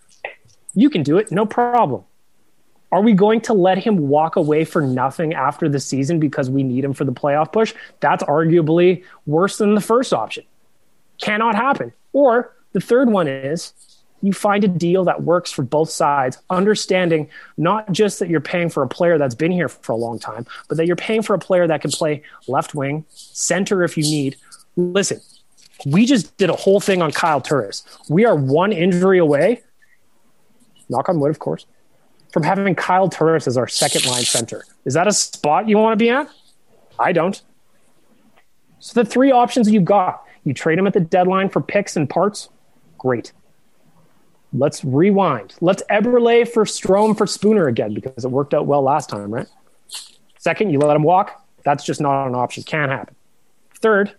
[0.73, 2.05] You can do it, no problem."
[2.91, 6.63] Are we going to let him walk away for nothing after the season because we
[6.63, 7.73] need him for the playoff push?
[7.99, 10.43] That's arguably worse than the first option.
[11.21, 11.93] Cannot happen.
[12.13, 13.73] Or the third one is
[14.21, 18.69] you find a deal that works for both sides, understanding not just that you're paying
[18.69, 21.33] for a player that's been here for a long time, but that you're paying for
[21.33, 24.35] a player that can play left wing, center if you need.
[24.75, 25.21] Listen,
[25.85, 27.83] we just did a whole thing on Kyle Turris.
[28.09, 29.61] We are one injury away,
[30.89, 31.65] knock on wood, of course,
[32.31, 34.63] from having Kyle Turris as our second line center.
[34.85, 36.29] Is that a spot you want to be at?
[36.97, 37.41] I don't.
[38.79, 42.09] So the three options you've got, you trade him at the deadline for picks and
[42.09, 42.49] parts.
[42.97, 43.31] Great.
[44.53, 45.55] Let's rewind.
[45.61, 49.47] Let's Eberle for Strome for Spooner again because it worked out well last time, right?
[50.37, 51.45] Second, you let him walk.
[51.63, 52.63] That's just not an option.
[52.63, 53.15] Can't happen.
[53.75, 54.13] Third,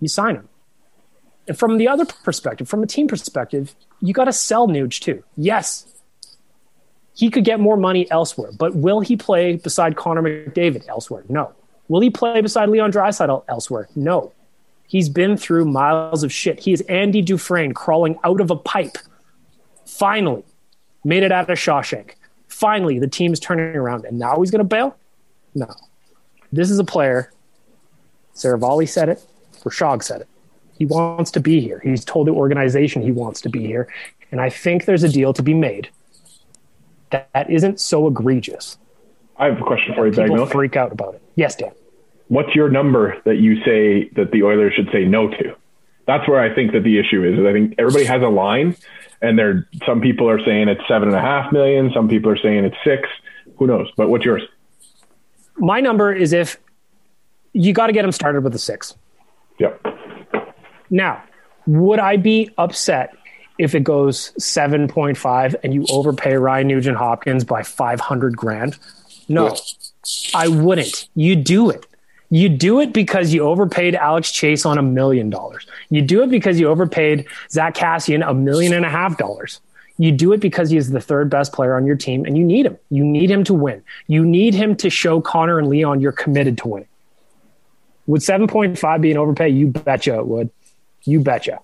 [0.00, 0.48] you sign him.
[1.48, 5.24] And from the other perspective, from a team perspective, you got to sell Nuge too.
[5.36, 5.86] Yes,
[7.14, 11.24] he could get more money elsewhere, but will he play beside Connor McDavid elsewhere?
[11.28, 11.52] No.
[11.88, 13.88] Will he play beside Leon Draisaitl elsewhere?
[13.96, 14.32] No.
[14.86, 16.60] He's been through miles of shit.
[16.60, 18.98] He is Andy Dufresne crawling out of a pipe
[19.88, 20.44] Finally,
[21.02, 22.10] made it out of Shawshank.
[22.46, 24.96] Finally, the team's turning around, and now he's going to bail?
[25.54, 25.74] No.
[26.52, 27.32] This is a player.
[28.34, 29.24] Saravalli said it.
[29.64, 30.28] Rishaug said it.
[30.78, 31.80] He wants to be here.
[31.80, 33.88] He's told the organization he wants to be here.
[34.30, 35.90] And I think there's a deal to be made
[37.10, 38.78] that, that isn't so egregious.
[39.36, 41.22] I have a question for you, People freak out about it.
[41.36, 41.72] Yes, Dan.
[42.28, 45.56] What's your number that you say that the Oilers should say no to?
[46.06, 47.38] That's where I think that the issue is.
[47.38, 48.76] is I think everybody has a line,
[49.22, 51.90] and there some people are saying it's seven and a half million.
[51.94, 53.08] Some people are saying it's six.
[53.56, 53.90] Who knows?
[53.96, 54.42] But what's yours?
[55.56, 56.58] My number is if
[57.52, 58.94] you got to get him started with a six.
[59.58, 59.80] Yep.
[60.90, 61.22] Now,
[61.66, 63.14] would I be upset
[63.58, 68.78] if it goes 7.5 and you overpay Ryan Nugent Hopkins by 500 grand?
[69.28, 69.56] No,
[70.34, 71.08] I wouldn't.
[71.14, 71.84] You do it.
[72.30, 75.66] You do it because you overpaid Alex Chiasson a million dollars.
[75.88, 79.60] You do it because you overpaid Zack Kassian a million and a half dollars.
[79.96, 82.44] You do it because he is the third best player on your team and you
[82.44, 82.78] need him.
[82.90, 83.82] You need him to win.
[84.06, 86.88] You need him to show Connor and Leon you're committed to winning.
[88.06, 89.48] Would 7.5 be an overpay?
[89.50, 90.50] You betcha it would.
[91.04, 91.60] You betcha.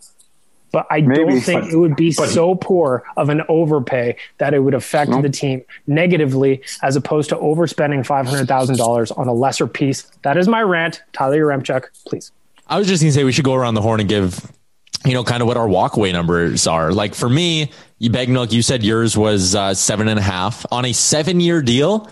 [0.73, 1.25] But I Maybe.
[1.25, 4.75] don't think But- it would be but- so poor of an overpay that it would
[4.75, 10.03] affect the team negatively as opposed to overspending $500,000 on a lesser piece.
[10.23, 11.03] That is my rant.
[11.13, 12.33] Tyler Yaremchuk, please.
[12.67, 14.41] I was just gonna say we should go around the horn and give,
[15.05, 16.93] you know, kind of what our walkaway numbers are.
[16.93, 18.53] Like for me, you Baggedmilk.
[18.53, 22.09] You said yours was uh, seven and a half on a seven-year deal.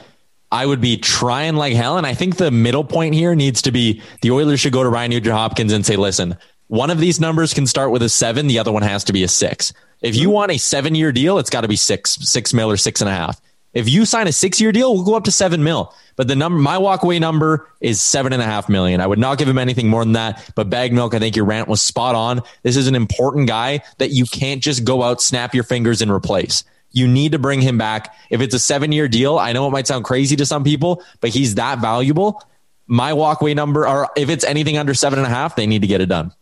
[0.52, 3.72] I would be trying like hell, and I think the middle point here needs to
[3.72, 6.36] be the Oilers should go to Ryan Nugent Hopkins and say, "Listen,
[6.72, 9.22] one of these numbers can start with a seven, the other one has to be
[9.24, 9.74] a six.
[10.00, 10.34] If you hmm.
[10.34, 13.12] want a seven-year deal, it's got to be six, six mil or six and a
[13.12, 13.42] half.
[13.74, 15.92] If you sign a six-year deal, we'll go up to seven mil.
[16.16, 19.02] But the number, my walkaway number is seven and a half million.
[19.02, 20.50] I would not give him anything more than that.
[20.54, 22.40] But Baggedmilk, I think your rant was spot on.
[22.62, 26.10] This is an important guy that you can't just go out, snap your fingers, and
[26.10, 26.64] replace.
[26.90, 28.14] You need to bring him back.
[28.30, 31.28] If it's a seven-year deal, I know it might sound crazy to some people, but
[31.28, 32.42] he's that valuable.
[32.86, 35.86] My walkaway number, or if it's anything under seven and a half, they need to
[35.86, 36.32] get it done.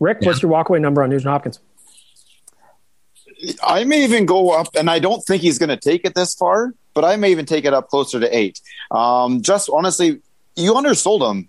[0.00, 1.60] Rick, what's your walkaway number on Nugent Hopkins?
[3.62, 6.34] I may even go up, and I don't think he's going to take it this
[6.34, 8.60] far, but I may even take it up closer to eight.
[8.90, 10.20] Um, just honestly,
[10.56, 11.48] you undersold him.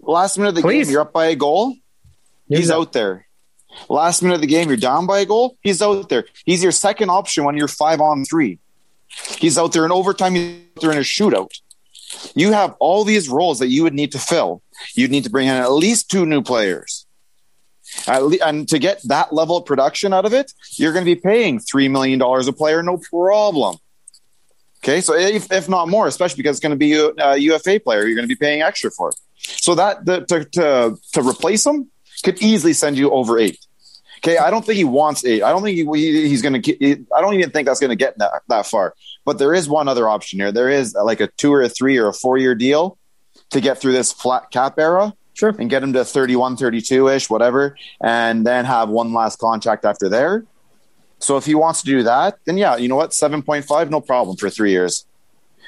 [0.00, 0.86] Last minute of the Please.
[0.86, 1.74] game, you're up by a goal.
[2.48, 3.26] He's He's out there.
[3.88, 5.56] Last minute of the game, you're down by a goal.
[5.60, 6.24] He's out there.
[6.44, 8.58] He's your second option when you're five on three.
[9.38, 10.34] He's out there in overtime.
[10.34, 11.50] He's out there in a shootout.
[12.34, 14.62] You have all these roles that you would need to fill.
[14.94, 17.06] You'd need to bring in at least two new players.
[18.08, 21.20] Le- and to get that level of production out of it, you're going to be
[21.20, 23.76] paying $3 million a player, no problem.
[24.84, 27.36] Okay, so if, if not more, especially because it's going to be uh, a, a
[27.38, 29.08] UFA player, you're going to be paying extra for.
[29.10, 29.16] it.
[29.38, 31.90] So that the, to, to, to replace him
[32.24, 33.58] could easily send you over eight.
[34.18, 35.42] Okay, I don't think he wants eight.
[35.42, 37.04] I don't think he, he- he's going to.
[37.16, 38.94] I don't even think that's going to get that, that far.
[39.24, 40.50] But there is one other option here.
[40.52, 42.98] There is like a two or a three or a four year deal
[43.50, 45.54] to get through this flat cap era Sure.
[45.58, 50.08] and get him to 31, 32 ish, whatever, and then have one last contract after
[50.08, 50.44] there.
[51.18, 53.10] So if he wants to do that, then yeah, you know what?
[53.10, 55.04] 7.5, no problem for three years.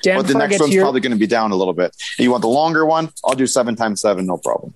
[0.03, 1.95] Dan, but the next one's your- probably going to be down a little bit.
[2.19, 3.11] You want the longer one?
[3.25, 4.75] I'll do seven times seven, no problem.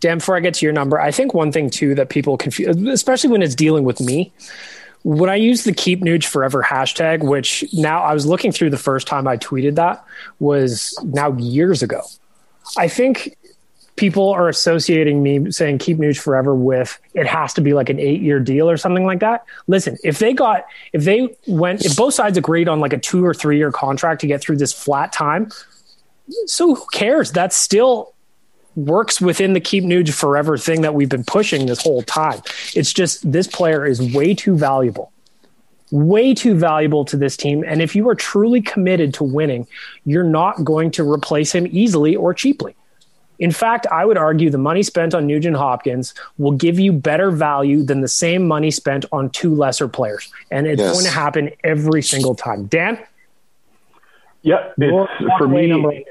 [0.00, 2.76] Dan, before I get to your number, I think one thing too that people confuse,
[2.88, 4.32] especially when it's dealing with me,
[5.04, 8.78] when I use the keep Nuge forever hashtag, which now I was looking through the
[8.78, 10.04] first time I tweeted that
[10.40, 12.02] was now years ago.
[12.78, 13.36] I think
[13.96, 18.00] people are associating me saying keep Nuge forever with it has to be like an
[18.00, 19.44] eight year deal or something like that.
[19.66, 23.24] Listen, if they got, if they went, if both sides agreed on like a two
[23.24, 25.50] or three year contract to get through this flat time,
[26.46, 27.30] so who cares?
[27.30, 28.13] That's still
[28.76, 32.42] works within the keep Nuge forever thing that we've been pushing this whole time.
[32.74, 35.12] It's just this player is way too valuable.
[35.90, 37.64] Way too valuable to this team.
[37.66, 39.66] And if you are truly committed to winning,
[40.04, 42.74] you're not going to replace him easily or cheaply.
[43.38, 47.30] In fact, I would argue the money spent on Nugent Hopkins will give you better
[47.30, 50.32] value than the same money spent on two lesser players.
[50.50, 50.92] And it's Yes.
[50.92, 52.66] going to happen every single time.
[52.66, 52.98] Dan?
[54.42, 56.04] Yeah, it's for walkaway me.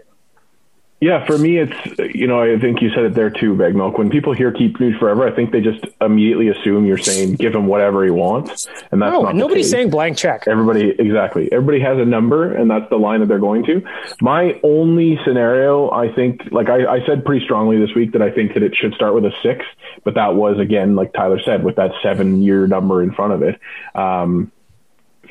[1.03, 3.97] Yeah, for me, it's you know I think you said it there too, Baggedmilk.
[3.97, 7.53] When people hear "keep Nuge forever," I think they just immediately assume you're saying give
[7.53, 10.47] him whatever he wants, and that's No, not nobody's saying blank check.
[10.47, 11.51] Everybody, exactly.
[11.51, 13.83] Everybody has a number, and that's the line that they're going to.
[14.21, 18.31] My only scenario, I think, like I, I said pretty strongly this week, that I
[18.31, 19.65] think that it should start with a six,
[20.05, 23.59] but that was again, like Tyler said, with that seven-year number in front of it.
[23.93, 24.53] Um,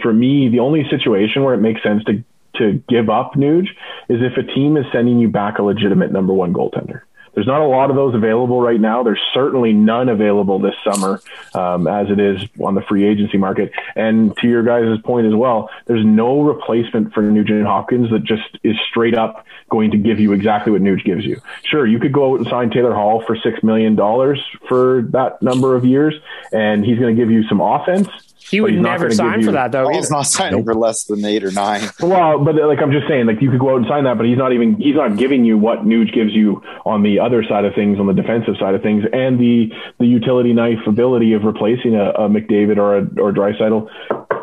[0.03, 2.23] for me, the only situation where it makes sense to
[2.57, 3.69] to give up Nuge
[4.09, 7.03] is if a team is sending you back a legitimate number one goaltender.
[7.35, 9.03] There's not a lot of those available right now.
[9.03, 11.21] There's certainly none available this summer,
[11.55, 13.73] um, as it is on the free agency market.
[13.97, 18.59] And to your guys' point as well, there's no replacement for Nugent Hopkins that just
[18.63, 21.41] is straight up going to give you exactly what Nuge gives you.
[21.65, 24.39] Sure, you could go out and sign Taylor Hall for six million dollars
[24.69, 26.15] for that number of years,
[26.53, 28.09] and he's going to give you some offense.
[28.51, 29.89] He would never sign for that though.
[29.89, 30.67] He's not signing nope.
[30.67, 31.89] for less than eight or nine.
[32.03, 34.27] Well, but like I'm just saying, like you could go out and sign that, but
[34.27, 37.65] he's not even he's not giving you what Nuge gives you on the other side
[37.65, 41.45] of things, on the defensive side of things, and the the utility knife ability of
[41.45, 43.89] replacing a, a McDavid or a or Draisaitl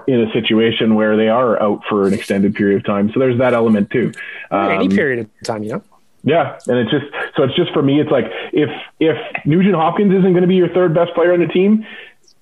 [0.07, 3.11] in a situation where they are out for an extended period of time.
[3.13, 4.11] So there's that element too.
[4.49, 5.83] Um, Any period of time, you know.
[6.23, 7.05] Yeah, and it's just
[7.37, 8.01] so it's just for me.
[8.01, 8.69] It's like if
[8.99, 11.85] if Nugent Hopkins isn't going to be your third best player on the team,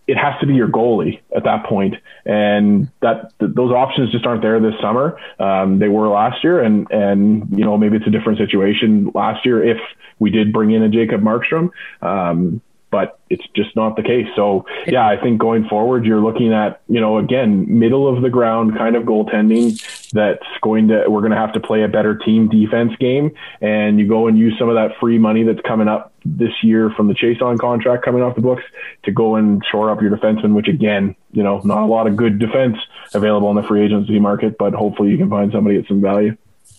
[0.07, 1.95] it has to be your goalie at that point,
[2.25, 5.19] and that th- those options just aren't there this summer.
[5.39, 9.45] Um, they were last year, and and you know maybe it's a different situation last
[9.45, 9.77] year if
[10.19, 11.71] we did bring in a Jacob Markstrom.
[12.01, 14.27] Um, but it's just not the case.
[14.35, 18.29] So yeah, I think going forward, you're looking at, you know, again, middle of the
[18.29, 19.81] ground kind of goaltending
[20.11, 23.31] that's going to, we're going to have to play a better team defense game.
[23.61, 26.89] And you go and use some of that free money that's coming up this year
[26.89, 28.63] from the Chiasson contract coming off the books
[29.03, 32.15] to go and shore up your defenseman, which again, you know, not a lot of
[32.15, 32.77] good defense
[33.13, 36.35] available in the free agency market, but hopefully you can find somebody at some value.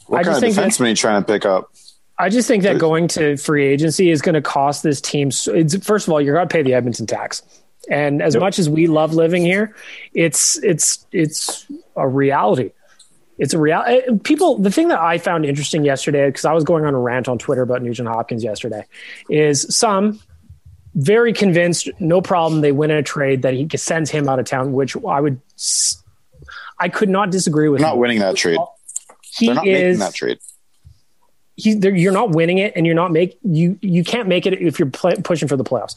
[0.06, 1.70] What I kind of defenseman are you trying to pick up?
[2.18, 5.30] I just think that going to free agency is going to cost this team.
[5.30, 7.42] first of all, you're going to pay the Edmonton tax,
[7.88, 8.40] and as yep.
[8.40, 9.76] much as we love living here,
[10.14, 11.66] it's it's it's
[11.96, 12.72] a reality.
[13.38, 14.58] It's a real eh, people.
[14.58, 17.38] The thing that I found interesting yesterday, because I was going on a rant on
[17.38, 18.84] Twitter about Nugent Hopkins yesterday,
[19.30, 20.20] is some
[20.94, 24.46] very convinced, no problem, they win in a trade that he sends him out of
[24.46, 25.40] town, which I would,
[26.80, 27.80] I could not disagree with.
[27.80, 28.00] Not him.
[28.00, 28.58] winning that trade.
[29.22, 30.38] He They're not is, making that trade
[31.58, 34.78] he, you're not winning it and you're not make you you can't make it if
[34.78, 35.94] you're play, pushing for the playoffs.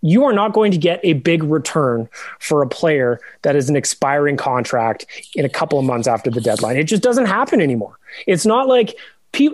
[0.00, 2.08] You are not going to get a big return
[2.38, 6.40] for a player that is an expiring contract in a couple of months after the
[6.40, 6.76] deadline.
[6.76, 7.98] It just doesn't happen anymore.
[8.26, 8.96] It's not like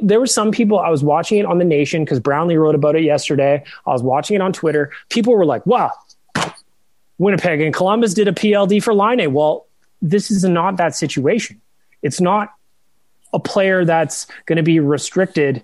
[0.02, 2.96] there were some people i was watching it on the nation because brownlee wrote about
[2.96, 3.64] it yesterday.
[3.86, 4.90] I was watching it on twitter.
[5.08, 5.92] People were like wow
[7.18, 9.66] winnipeg and columbus did a pld for Laine well
[10.04, 11.60] this is not that situation.
[12.02, 12.52] It's not
[13.34, 15.62] a player that's going to be restricted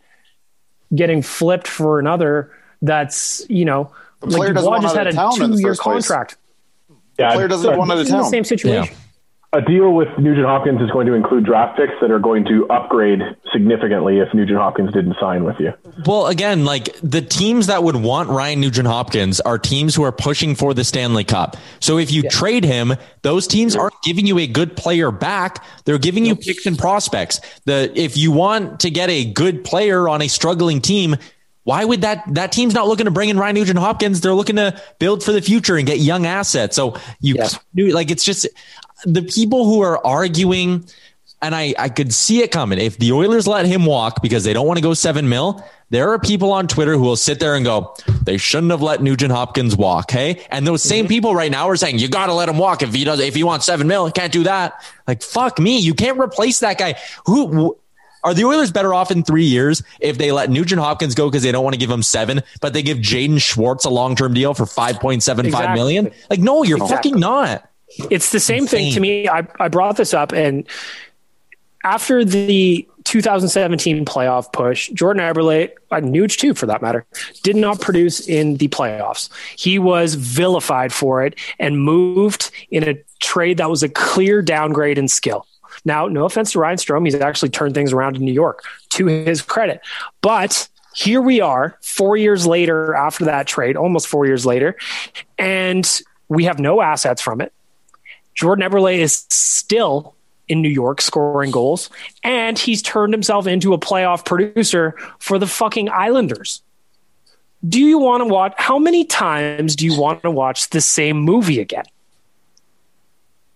[0.95, 2.53] getting flipped for another
[2.83, 3.91] that's you know
[4.21, 6.37] the player like Dubois just had a two-year contract.
[7.18, 8.18] Yeah, the player doesn't want out of town.
[8.18, 8.93] The same situation.
[8.93, 8.99] Yeah
[9.53, 12.68] a deal with Nugent Hopkins is going to include draft picks that are going to
[12.68, 13.20] upgrade
[13.53, 15.72] significantly if Nugent Hopkins didn't sign with you.
[16.07, 20.12] Well, again, like the teams that would want Ryan Nugent Hopkins are teams who are
[20.12, 21.57] pushing for the Stanley Cup.
[21.80, 22.30] So if you yeah.
[22.30, 25.64] trade him, those teams aren't giving you a good player back.
[25.84, 27.40] They're giving you picks and prospects.
[27.64, 31.16] The if you want to get a good player on a struggling team,
[31.64, 34.20] why would that that team's not looking to bring in Ryan Nugent Hopkins?
[34.20, 36.76] They're looking to build for the future and get young assets.
[36.76, 37.59] So you yes.
[37.74, 38.46] like it's just
[39.05, 40.84] the people who are arguing,
[41.42, 42.78] and I, I could see it coming.
[42.78, 46.11] If the Oilers let him walk because they don't want to go seven mil, there
[46.11, 49.32] are people on Twitter who will sit there and go, they shouldn't have let Nugent
[49.32, 50.11] Hopkins walk.
[50.11, 50.46] Hey.
[50.51, 51.11] And those same mm-hmm.
[51.11, 52.82] people right now are saying, you got to let him walk.
[52.82, 54.84] If he does, if he wants seven mil, can't do that.
[55.09, 55.78] Like, fuck me.
[55.78, 56.94] You can't replace that guy.
[57.26, 57.76] Who,
[58.22, 61.42] are the Oilers better off in three years if they let Nugent Hopkins go because
[61.42, 64.34] they don't want to give him seven, but they give Jaden Schwartz a long term
[64.34, 66.09] deal for five point seven five million?
[66.09, 66.36] exactly.
[66.36, 67.12] Like, no, you're exactly.
[67.12, 67.70] fucking not.
[68.11, 68.84] It's the same Insane.
[68.84, 69.28] thing to me.
[69.28, 70.66] I, I brought this up, and
[71.84, 77.07] after the 2017 playoff push, Jordan Eberle, uh, Nuge too for that matter,
[77.43, 79.30] did not produce in the playoffs.
[79.57, 84.99] He was vilified for it and moved in a trade that was a clear downgrade
[84.99, 85.47] in skill.
[85.84, 89.07] Now, no offense to Ryan Strome, he's actually turned things around in New York to
[89.07, 89.80] his credit.
[90.20, 94.76] But here we are, four years later after that trade, almost four years later,
[95.38, 97.53] and we have no assets from it.
[98.41, 100.14] Jordan Eberle is still
[100.49, 101.91] in New York scoring goals,
[102.24, 106.62] and he's turned himself into a playoff producer for the fucking Islanders.
[107.68, 108.55] Do you want to watch?
[108.57, 111.84] How many times do you want to watch the same movie again?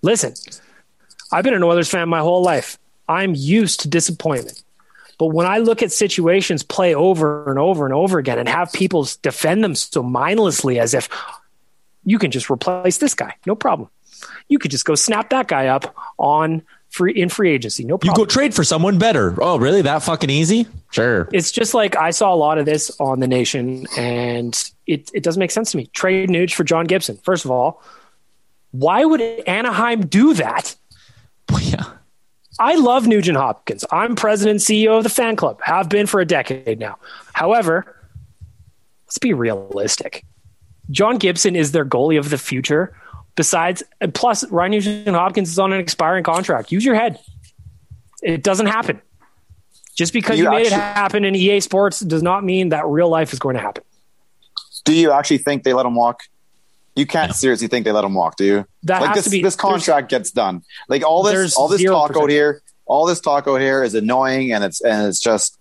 [0.02, 0.34] Listen,
[1.32, 2.78] I've been an Oilers fan my whole life.
[3.08, 4.62] I'm used to disappointment.
[5.18, 8.70] But when I look at situations play over and over and over again and have
[8.74, 11.08] people defend them so mindlessly as if
[12.04, 13.88] you can just replace this guy, no problem
[14.48, 16.62] you could just go snap that guy up on
[16.94, 17.84] free in free agency.
[17.84, 18.20] No problem.
[18.20, 19.36] You go trade for someone better.
[19.40, 19.82] Oh, really?
[19.82, 20.66] That fucking easy?
[20.92, 21.28] Sure.
[21.32, 25.22] It's just like I saw a lot of this on the nation and it, it
[25.22, 25.86] doesn't make sense to me.
[25.86, 27.16] Trade Nuge for John Gibson.
[27.24, 27.82] First of all,
[28.70, 30.76] why would Anaheim do that?
[31.60, 31.84] Yeah.
[32.58, 33.84] I love Nugent Hopkins.
[33.90, 36.98] I'm president CEO of the fan club, have been for a decade now.
[37.32, 37.96] However,
[39.06, 40.24] let's be realistic.
[40.90, 42.96] John Gibson is their goalie of the future.
[43.36, 43.82] Besides,
[44.12, 46.70] plus, Ryan Nugent Hopkins is on an expiring contract.
[46.70, 47.18] Use your head.
[48.22, 49.00] It doesn't happen.
[49.96, 52.86] Just because You you, made actually- it happen in EA Sports does not mean that
[52.86, 53.84] real life is going to happen.
[54.84, 56.22] Do you actually think they let him walk?
[56.96, 58.66] You can't seriously think they let him walk, do you?
[58.84, 60.62] That like has this, to be- this contract gets done.
[60.88, 61.86] Like all this, all this 0%.
[61.88, 65.58] talk out here, all this talk out here is annoying, and it's and it's just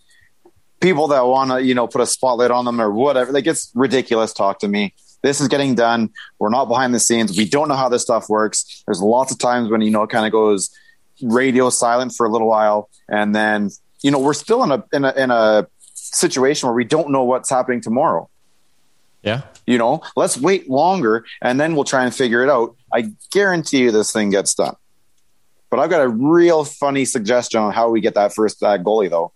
[0.79, 3.31] people that want to you know put a spotlight on them or whatever.
[3.31, 4.93] Like it's ridiculous talk to me.
[5.23, 6.11] This is getting done.
[6.37, 7.35] We're not behind the scenes.
[7.35, 8.83] We don't know how this stuff works.
[8.85, 10.69] There's lots of times when you know it kind of goes
[11.21, 13.71] radio silent for a little while, and then
[14.01, 17.23] you know we're still in a in a in a situation where we don't know
[17.23, 18.29] what's happening tomorrow.
[19.23, 19.43] Yeah.
[19.65, 22.75] You know, let's wait longer and then we'll try and figure it out.
[22.93, 24.75] I guarantee you this thing gets done.
[25.69, 29.09] But I've got a real funny suggestion on how we get that first uh, goalie,
[29.09, 29.31] though.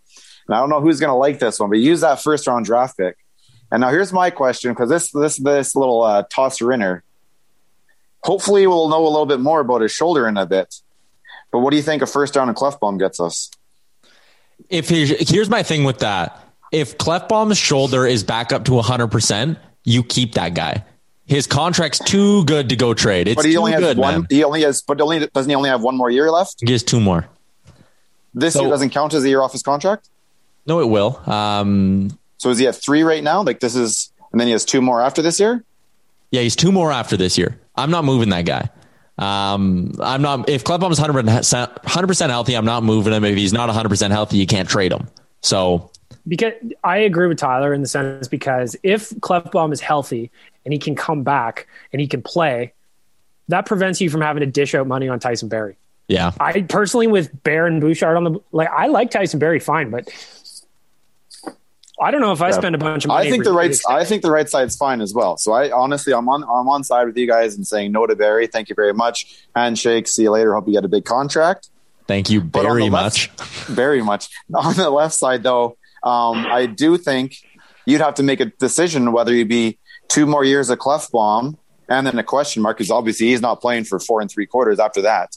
[0.47, 2.65] And I don't know who's going to like this one, but use that first round
[2.65, 3.17] draft pick.
[3.71, 7.03] And now here's my question because this this this little uh, tosser inner.
[8.23, 10.75] Hopefully, we'll know a little bit more about his shoulder in a bit.
[11.51, 13.51] But what do you think a first round and Klefbom gets us?
[14.69, 16.43] if his, here's my thing with that.
[16.71, 20.83] If Klefbom's shoulder is back up to 100%, you keep that guy.
[21.25, 23.27] His contract's too good to go trade.
[23.27, 24.13] It's but he too only has good, one.
[24.13, 24.27] man.
[24.29, 26.55] He only has, but only doesn't he only have one more year left?
[26.65, 27.27] He has two more.
[28.33, 30.09] This So- year doesn't count as a year off his contract.
[30.65, 31.21] No, it will.
[31.29, 33.41] Um, So is he at three right now?
[33.43, 35.63] Like this is, and then he has two more after this year.
[36.31, 37.59] yeah, he's two more after this year.
[37.75, 38.69] I'm not moving that guy.
[39.17, 40.47] Um, I'm not.
[40.47, 43.23] If Klefbom's 100 percent healthy, I'm not moving him.
[43.23, 45.07] If he's not 100 percent healthy, you can't trade him.
[45.41, 45.89] So
[46.27, 50.29] Because I agree with Tyler in the sense because if Klefbom is healthy
[50.65, 52.73] and he can come back and he can play,
[53.47, 55.77] that prevents you from having to dish out money on Tyson Barrie.
[56.07, 59.89] yeah, I personally with Bear and Bouchard on the like I like Tyson Barrie fine,
[59.89, 60.09] but
[61.99, 63.27] I don't know if I spend a bunch of money.
[63.27, 63.75] I think the right.
[63.89, 65.37] I think the right side's fine as well.
[65.37, 66.43] So I honestly, I'm on.
[66.43, 68.47] I'm on side with you guys and saying no to Barrie.
[68.47, 69.43] Thank you very much.
[69.55, 70.07] Handshake.
[70.07, 70.53] See you later.
[70.53, 71.69] Hope you get a big contract.
[72.07, 73.29] thank you very much.
[73.37, 74.29] left- Very much.
[74.53, 77.35] On the left side, though, um, I do think
[77.85, 80.79] you'd have to make a decision whether you be two more years of
[81.11, 81.57] bomb,
[81.89, 84.79] and then a question mark because obviously he's not playing for four and three quarters
[84.79, 85.35] after that,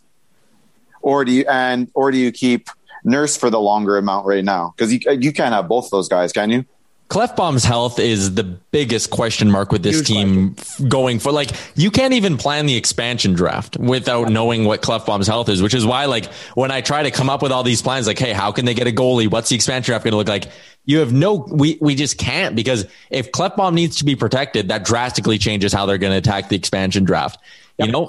[1.01, 2.69] or do you and or do you keep
[3.05, 4.75] Nurse for the longer amount right now?
[4.77, 6.65] Because you you can't have both those guys, can you?
[7.11, 11.51] Klefbom's health is the biggest question mark with this Huge team f- going for like
[11.75, 15.85] you can't even plan the expansion draft without knowing what Klefbom's health is, which is
[15.85, 18.53] why like when I try to come up with all these plans, like, hey, how
[18.53, 19.29] can they get a goalie?
[19.29, 20.53] What's the expansion draft going to look like?
[20.85, 24.85] You have no, we we just can't because if Klefbom needs to be protected, that
[24.85, 27.41] drastically changes how they're going to attack the expansion draft.
[27.77, 28.09] You know,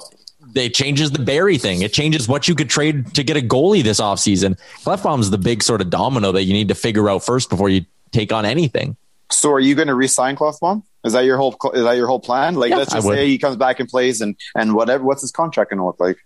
[0.54, 1.82] it changes the Barrie thing.
[1.82, 4.58] It changes what you could trade to get a goalie this offseason.
[4.84, 7.84] Klefbom's the big sort of domino that you need to figure out first before you
[8.10, 8.96] take on anything.
[9.30, 10.82] So are you going to resign Klefbom?
[11.04, 12.54] Is that your whole is that your whole plan?
[12.54, 15.04] Like Yeah, let's just say he comes back and plays and and whatever.
[15.04, 16.18] What's his contract going to look like?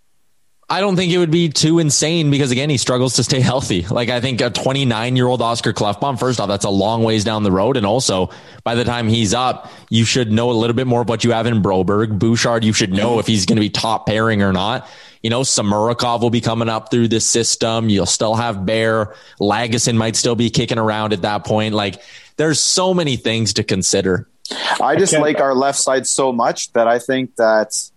[0.69, 3.83] I don't think it would be too insane because again, he struggles to stay healthy.
[3.83, 7.23] Like I think a 29 year old Oscar Klefbom, first off, that's a long ways
[7.23, 7.77] down the road.
[7.77, 8.31] And also
[8.65, 11.31] by the time he's up, you should know a little bit more of what you
[11.31, 12.19] have in Broberg.
[12.19, 14.89] Bouchard, you should know if he's going to be top pairing or not.
[15.23, 17.89] You know, Samorukov will be coming up through this system.
[17.89, 19.15] You'll still have Bear.
[19.39, 21.75] Lagesson might still be kicking around at that point.
[21.75, 22.01] Like
[22.35, 24.27] there's so many things to consider.
[24.81, 27.89] I just can't- like our left side so much that I think that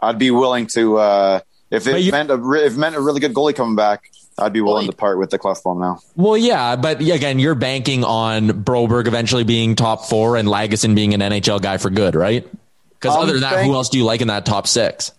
[0.00, 1.40] I'd be willing to uh,
[1.72, 4.52] if it you- meant a re- if meant a really good goalie coming back, I'd
[4.52, 5.98] be willing Well, to part with the Klefbom now.
[6.16, 11.12] Well, yeah, but again, you're banking on Broberg eventually being top four and Lagesson being
[11.14, 12.46] an NHL guy for good, right?
[12.98, 15.12] Because Um, other than that, thank- who else do you like in that top six?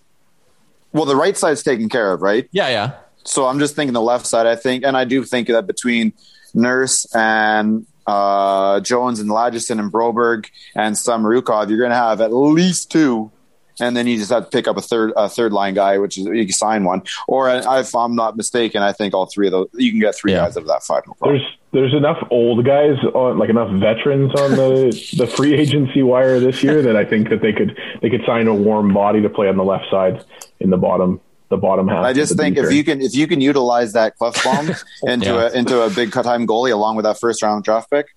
[0.94, 2.48] Well, the right side's taken care of, right?
[2.52, 2.92] Yeah, yeah.
[3.26, 4.46] So I'm just thinking the left side.
[4.48, 6.14] I think, and I do think that between
[6.54, 12.34] Nurse and uh, Jones and Lagesson and Broberg and Samorukov, you're going to have at
[12.34, 13.32] least two,
[13.80, 16.18] and then you just have to pick up a third a third line guy, which
[16.18, 17.02] is you can sign one.
[17.28, 20.16] Or uh, if I'm not mistaken, I think all three of those you can get
[20.16, 20.46] three Yeah.
[20.46, 21.04] guys out of that five.
[21.08, 21.16] No.
[21.22, 26.40] There's there's enough old guys on like enough veterans on the the free agency wire
[26.40, 29.30] this year that I think that they could they could sign a warm body to
[29.30, 30.24] play on the left side
[30.60, 31.20] in the bottom
[31.50, 32.04] the bottom half.
[32.06, 35.48] I just think if you can if you can utilize that Klefbom into Yeah.
[35.48, 38.08] a into a big cut time goalie along with that first round draft pick,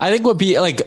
[0.00, 0.82] I think would be like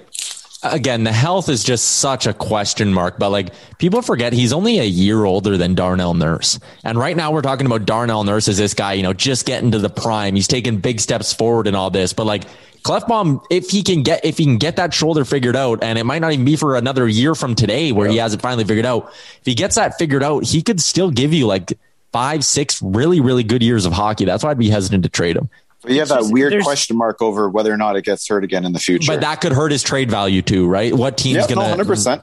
[0.64, 4.80] again, the health is just such a question mark, but like people forget he's only
[4.80, 6.60] a year older than Darnell Nurse.
[6.84, 9.72] And right now we're talking about Darnell Nurse as this guy, you know, just getting
[9.72, 10.36] to the prime.
[10.36, 12.44] He's taking big steps forward and all this, but like
[12.84, 16.04] Klefbom, if he can get if he can get that shoulder figured out, and it
[16.04, 18.88] might not even be for another year from today where he has it finally figured
[18.88, 19.12] out.
[19.40, 21.78] If he gets that figured out, he could still give you like
[22.12, 24.26] five, six really, really good years of hockey.
[24.26, 25.50] That's why I'd be hesitant to trade him.
[25.82, 28.44] But you have that just- weird question mark over whether or not it gets hurt
[28.44, 29.12] again in the future.
[29.12, 30.94] But that could hurt his trade value too, right?
[30.94, 31.70] What team's yeah, gonna?
[31.70, 32.22] hundred percent.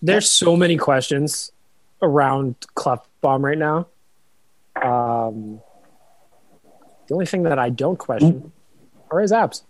[0.00, 1.52] There's so many questions
[2.00, 3.86] around Klefbom right now.
[4.82, 5.60] Um,
[7.06, 8.52] the only thing that I don't question
[9.10, 9.62] are his abs.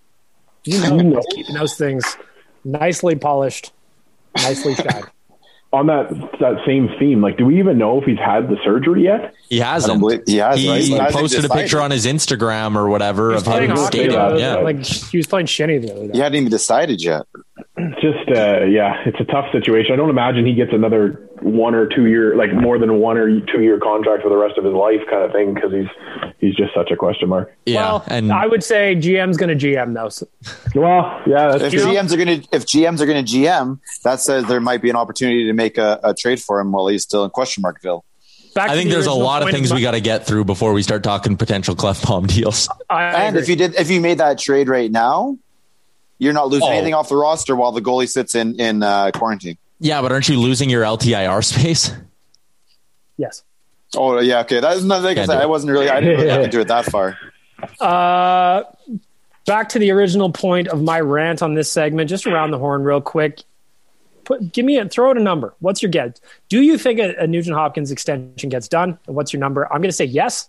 [0.64, 2.16] You know, he's keeping those things
[2.64, 3.72] nicely polished,
[4.36, 5.10] nicely shag.
[5.72, 9.04] On that that same theme, like, do we even know if he's had the surgery
[9.04, 9.34] yet?
[9.48, 10.00] He hasn't.
[10.00, 10.62] believe he has.
[10.66, 10.82] right?
[10.82, 13.86] He He posted a picture on his Instagram or whatever of how playing he was
[13.86, 14.12] skating.
[14.12, 14.56] Yeah.
[14.56, 16.12] Like he was playing shinny the other day.
[16.12, 17.22] He hadn't even decided yet.
[18.02, 19.94] Just uh, yeah, it's a tough situation.
[19.94, 23.40] I don't imagine he gets another one or two year, like more than one or
[23.40, 25.88] two year contract for the rest of his life, kind of thing, because he's
[26.38, 27.54] he's just such a question mark.
[27.66, 27.80] yeah.
[27.80, 30.08] Well, and I would say GM's going to GM though.
[30.08, 30.26] So
[30.74, 31.92] Well, yeah, that's If true.
[31.92, 34.90] GMs are going to if GMs are going to GM, that says there might be
[34.90, 38.02] an opportunity to make a, a trade for him while he's still in question markville.
[38.54, 40.44] back I think the there's a lot of things my- we got to get through
[40.44, 42.68] before we start talking potential Klefbom deals.
[42.90, 45.38] I, I And if you did, if you made that trade right now,
[46.18, 46.72] you're not losing Oh.
[46.72, 49.58] anything off the roster while the goalie sits in in uh, quarantine.
[49.82, 51.92] Yeah, but aren't you losing your LTIR space?
[53.16, 53.42] yes.
[53.96, 54.60] Oh yeah, okay.
[54.60, 55.42] That's not like I said.
[55.42, 55.90] I wasn't really.
[55.90, 57.18] I didn't really have to do it that far.
[57.78, 58.64] Uh,
[59.46, 62.82] back to the original point of my rant on this segment, just around the horn,
[62.82, 63.38] real quick.
[64.24, 65.54] Put, give me a throw out a number.
[65.60, 66.18] What's your get?
[66.48, 68.98] Do you think a, a Nugent Hopkins extension gets done?
[69.06, 69.72] And what's your number?
[69.72, 70.48] I'm going to say yes.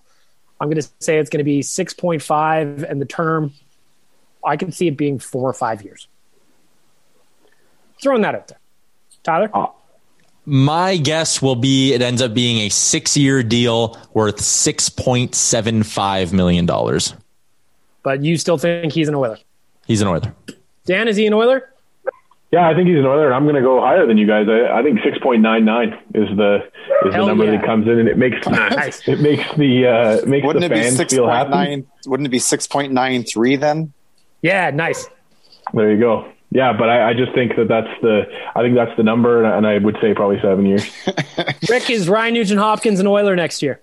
[0.59, 3.53] I'm going to say it's going to be 6.5, and the term,
[4.43, 6.07] I can see it being four or five years.
[8.01, 8.59] Throwing that out there.
[9.23, 9.49] Tyler?
[10.45, 16.65] My guess will be it ends up being a six year deal worth $6.75 million.
[18.03, 19.37] But you still think he's an Oiler?
[19.87, 20.35] He's an Oiler.
[20.85, 21.69] Dan, is he an Oiler?
[22.51, 24.45] Yeah, I think he's an Oiler, and I'm going to go higher than you guys.
[24.47, 26.59] I, I think 6.99 is the
[27.07, 27.51] is Hell the number yeah.
[27.51, 29.07] that comes in, and it makes Nice.
[29.07, 31.83] it makes the uh, makes Wouldn't the fans feel happy.
[32.05, 33.91] Wouldn't it be six point nine three then?
[34.43, 35.07] Yeah, nice.
[35.73, 36.31] There you go.
[36.53, 38.25] Yeah, but I, I just think that that's the
[38.55, 40.87] I think that's the number, and, and I would say probably seven years.
[41.69, 43.81] Rick, is Ryan Nugent Hopkins an Oiler next year?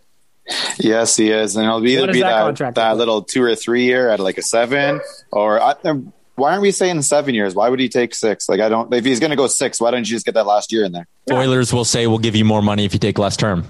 [0.79, 3.85] Yes, he is, and it'll be either be that that that little two or three
[3.85, 5.01] year at like a seven,
[5.33, 7.57] or I, um, why aren't we saying seven years?
[7.57, 8.49] Why would he take six?
[8.49, 8.95] Like I don't.
[8.95, 10.93] If he's going to go six, why don't you just get that last year in
[10.93, 11.09] there?
[11.33, 13.67] Oilers will say we'll give you more money if you take less term.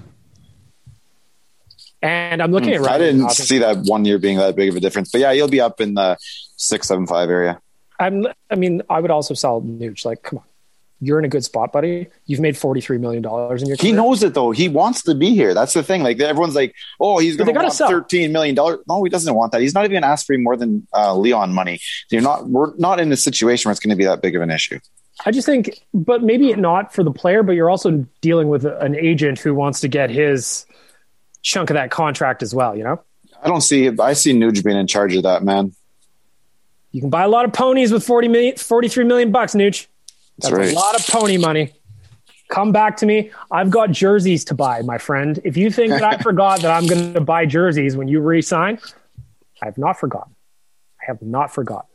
[2.03, 2.93] And I'm looking at Ryan Hmm.
[2.93, 3.47] I didn't Hopkins.
[3.47, 5.81] see that one year being that big of a difference, but yeah, he'll be up
[5.81, 6.17] in the
[6.55, 7.59] six, seven, five area.
[8.01, 10.05] I'm, I mean, I would also sell Nuge.
[10.05, 10.45] Like, come on,
[10.99, 12.07] you're in a good spot, buddy.
[12.25, 13.77] You've made forty three million dollars in your.
[13.77, 13.95] He career.
[13.95, 14.51] knows it though.
[14.51, 15.53] He wants to be here.
[15.53, 16.03] That's the thing.
[16.03, 17.89] Like everyone's like, "Oh, he's going to want sell.
[17.89, 19.61] thirteen million dollars." No, he doesn't want that.
[19.61, 21.79] He's not even going to ask for more than uh, Leon money.
[22.09, 22.49] You're not.
[22.49, 24.79] We're not in a situation where it's going to be that big of an issue.
[25.25, 28.95] I just think, but maybe not for the player, but you're also dealing with an
[28.95, 30.65] agent who wants to get his
[31.43, 32.75] chunk of that contract as well.
[32.75, 33.01] You know,
[33.43, 33.87] I don't see.
[33.99, 35.73] I see Nuge being in charge of that, man.
[36.91, 39.87] You can buy a lot of ponies with 40 million, 43 million bucks, Nuge.
[40.37, 40.71] That's, That's right.
[40.71, 41.73] a lot of pony money.
[42.49, 43.31] Come back to me.
[43.49, 45.39] I've got jerseys to buy, my friend.
[45.43, 48.79] If you think that I forgot that I'm going to buy jerseys when you re-sign,
[49.61, 50.35] I have not forgotten.
[51.01, 51.87] I have not forgotten.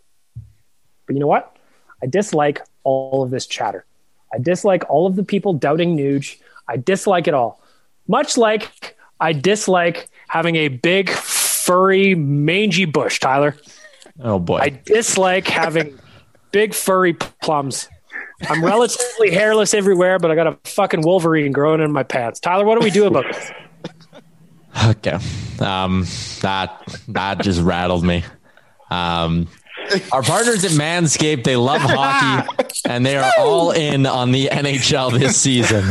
[1.07, 1.57] But you know what?
[2.03, 3.85] I dislike all of this chatter.
[4.33, 6.39] I dislike all of the people doubting Nuge.
[6.69, 7.61] I dislike it all.
[8.09, 13.57] Much like I dislike having a big, furry, mangy bush, Tyler.
[14.21, 14.59] Oh boy.
[14.59, 15.99] I dislike having
[16.53, 17.89] big furry plums.
[18.49, 22.41] I'm relatively hairless everywhere, but I got a fucking Wolverine growing in my pants.
[22.41, 23.51] Tyler, what do we do about this?
[24.89, 25.19] Okay.
[25.59, 26.05] Um,
[26.43, 28.25] that that just rattled me.
[28.91, 29.49] Um,
[30.13, 32.49] our partners at Manscaped, they love hockey
[32.85, 35.83] and they are all in on the NHL this season.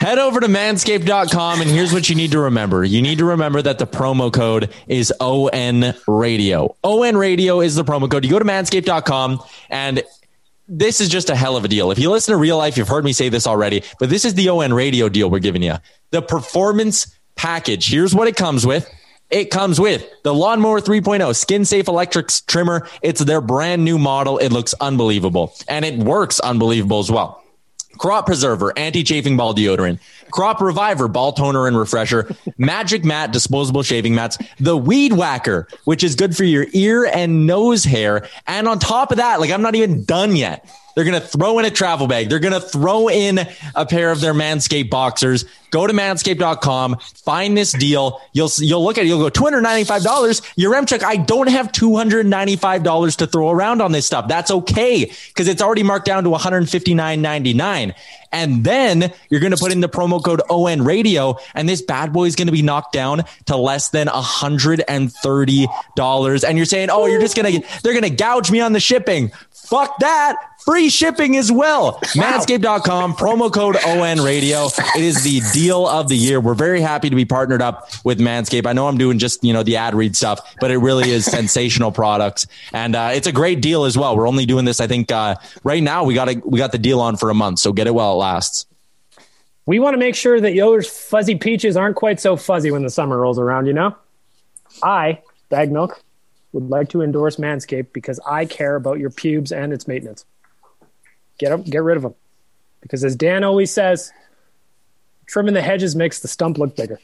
[0.00, 2.84] Head over to manscaped.com and here's what you need to remember.
[2.84, 6.76] You need to remember that the promo code is ON Radio.
[6.82, 8.24] ON Radio is the promo code.
[8.24, 9.40] You go to manscaped.com
[9.70, 10.02] and
[10.68, 11.90] this is just a hell of a deal.
[11.90, 14.34] If you listen to real life, you've heard me say this already, but this is
[14.34, 15.74] the ON radio deal we're giving you.
[16.10, 17.90] The performance package.
[17.90, 18.88] Here's what it comes with.
[19.32, 22.86] It comes with the Lawnmower 3.0 skin safe electric trimmer.
[23.00, 24.36] It's their brand new model.
[24.36, 27.42] It looks unbelievable and it works unbelievable as well.
[27.96, 30.00] Crop Preserver, anti-chafing ball deodorant,
[30.32, 36.02] Crop Reviver, ball toner and refresher, Magic Mat, disposable shaving mats, the Weed Whacker, which
[36.02, 38.26] is good for your ear and nose hair.
[38.46, 40.68] And on top of that, like I'm not even done yet.
[40.94, 42.28] They're going to throw in a travel bag.
[42.28, 43.40] They're going to throw in
[43.74, 45.44] a pair of their Manscaped boxers.
[45.70, 48.20] Go to manscaped.com, find this deal.
[48.34, 49.86] You'll you'll look at it, you'll go $295.
[50.58, 54.28] Yaremchuk, I don't have $295 to throw around on this stuff.
[54.28, 57.94] That's okay because it's already marked down to $159.99.
[58.32, 62.12] And then you're going to put in the promo code ON radio and this bad
[62.12, 66.44] boy is going to be knocked down to less than $130.
[66.44, 68.80] And you're saying, oh, you're just going to, they're going to gouge me on the
[68.80, 69.30] shipping.
[69.50, 70.36] Fuck that.
[70.64, 71.98] Free shipping as well.
[72.14, 74.66] Manscaped.com, promo code ON radio.
[74.66, 76.40] It is the deal of the year.
[76.40, 78.66] We're very happy to be partnered up with Manscaped.
[78.66, 81.24] I know I'm doing just, you know, the ad read stuff, but it really is
[81.24, 82.46] sensational products.
[82.72, 84.16] And uh, it's a great deal as well.
[84.16, 86.78] We're only doing this, I think, uh, right now we got a, we got the
[86.78, 87.58] deal on for a month.
[87.58, 88.66] So get it while it lasts.
[89.66, 92.90] We want to make sure that your fuzzy peaches aren't quite so fuzzy when the
[92.90, 93.94] summer rolls around, you know?
[94.82, 95.20] I,
[95.50, 96.00] Baggedmilk,
[96.52, 100.24] would like to endorse Manscaped because I care about your pubes and its maintenance.
[101.38, 102.14] Get them, get rid of them.
[102.80, 104.12] Because as Dan always says,
[105.26, 106.98] trimming the hedges makes the stump look bigger.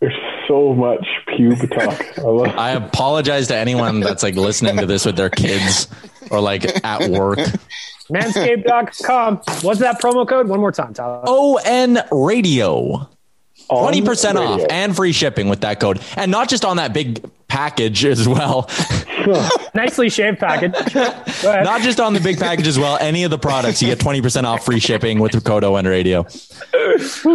[0.00, 0.14] There's
[0.46, 2.18] so much pube talk.
[2.18, 5.88] I, love- I apologize to anyone that's like listening to this with their kids
[6.30, 7.38] or like at work.
[8.10, 9.36] Manscaped.com.
[9.62, 10.48] What's that promo code?
[10.48, 11.24] One more time, Tyler.
[11.28, 13.08] ON radio.
[13.70, 14.66] 20% off radio.
[14.68, 16.00] and free shipping with that code.
[16.16, 18.68] And not just on that big package as well.
[19.74, 20.72] Nicely shaved package.
[21.44, 22.98] Not just on the big package as well.
[23.00, 26.26] Any of the products, you get 20% off free shipping with the code ON radio.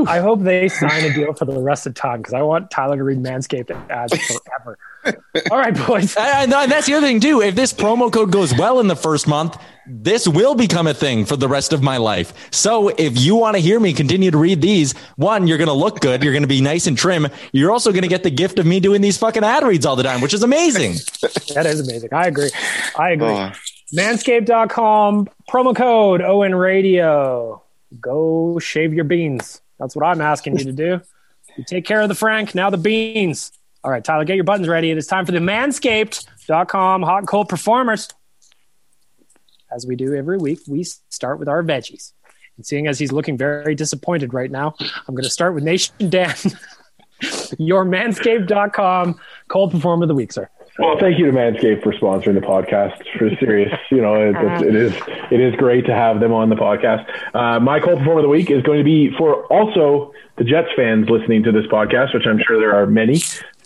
[0.07, 2.97] I hope they sign a deal for the rest of time because I want Tyler
[2.97, 4.78] to read Manscaped ads forever.
[5.51, 6.15] All right, boys.
[6.17, 7.41] And and that's the other thing too.
[7.41, 9.57] If this promo code goes well in the first month,
[9.90, 12.32] this will become a thing for the rest of my life.
[12.52, 15.74] So if you want to hear me continue to read these, one, you're going to
[15.74, 16.24] look good.
[16.24, 17.28] You're going to be nice and trim.
[17.52, 19.96] You're also going to get the gift of me doing these fucking ad reads all
[19.96, 20.96] the time, which is amazing.
[21.56, 22.10] That is amazing.
[22.14, 22.52] I agree.
[22.98, 23.28] I agree.
[23.28, 23.52] Oh.
[23.94, 27.64] Manscaped.com, promo code Owen Radio.
[28.00, 29.62] Go shave your beans.
[29.80, 31.02] That's what I'm asking you to do.
[31.58, 33.52] You take care of the Frank, now the beans.
[33.84, 34.92] All right, Tyler, get your buttons ready.
[34.92, 38.10] It is time for the Manscaped.com hot and cold performers.
[39.72, 42.13] As we do every week, we start with our veggies.
[42.57, 46.09] And seeing as he's looking very disappointed right now, I'm going to start with Nation
[46.09, 46.36] Dan,
[47.57, 50.49] your Manscaped.com cold performer of the week, sir.
[50.80, 53.03] Well, thank you to Manscaped for sponsoring the podcast.
[53.17, 54.93] For serious, you know, it, it is
[55.30, 57.05] it is great to have them on the podcast.
[57.36, 60.70] Uh, my cold performer of the week is going to be for also the Jets
[60.78, 63.22] fans listening to this podcast, which I'm sure there are many,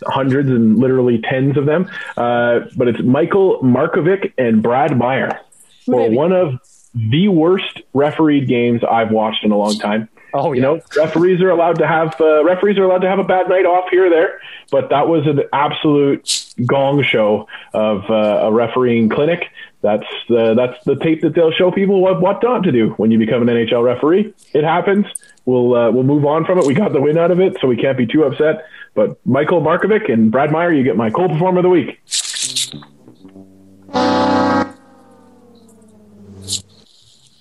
[0.05, 1.87] hundreds and literally tens of them.
[2.17, 5.39] Uh, but it's Michael Markovic and Brad Meier
[5.86, 6.59] for one of
[6.93, 10.09] the worst refereed games I've watched in a long time.
[10.36, 13.23] Oh, You know, referees are allowed to have uh, referees are allowed to have a
[13.23, 14.39] bad night off here or there,
[14.71, 19.43] but that was an absolute gong show of uh, a refereeing clinic.
[19.81, 23.11] That's the that's the tape that they'll show people what what not to do when
[23.11, 24.34] you become an NHL referee.
[24.53, 25.05] It happens.
[25.45, 26.65] We'll uh, we'll move on from it.
[26.65, 28.65] We got the win out of it, so we can't be too upset.
[28.95, 31.99] But Michael Markovic and Brad Meier, you get my cold performer of the week.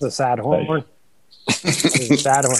[0.02, 0.84] It's a sad horn.
[1.46, 2.58] It's a sad horn.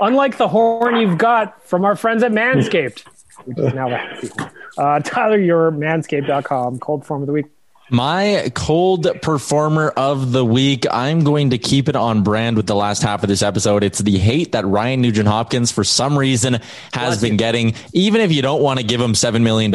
[0.00, 3.02] Unlike the horn you've got from our friends at Manscaped,
[3.46, 4.50] which is now a happy horn.
[4.76, 7.46] Uh, Tyler, your manscaped.com cold form of the week.
[7.90, 10.84] My cold performer of the week.
[10.90, 13.82] I'm going to keep it on brand with the last half of this episode.
[13.82, 16.60] It's the hate that Ryan Nugent Hopkins, for some reason,
[16.92, 17.74] has been getting.
[17.94, 19.70] Even if you don't want to give him $7 million,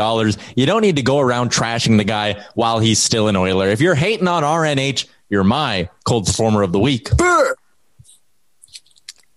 [0.55, 3.69] you don't need to go around trashing the guy while he's still an Oiler.
[3.69, 7.09] If you're hating on RNH, you're my cold performer of the week.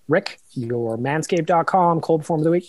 [0.09, 2.69] Rick, your manscaped.com cold form of the week.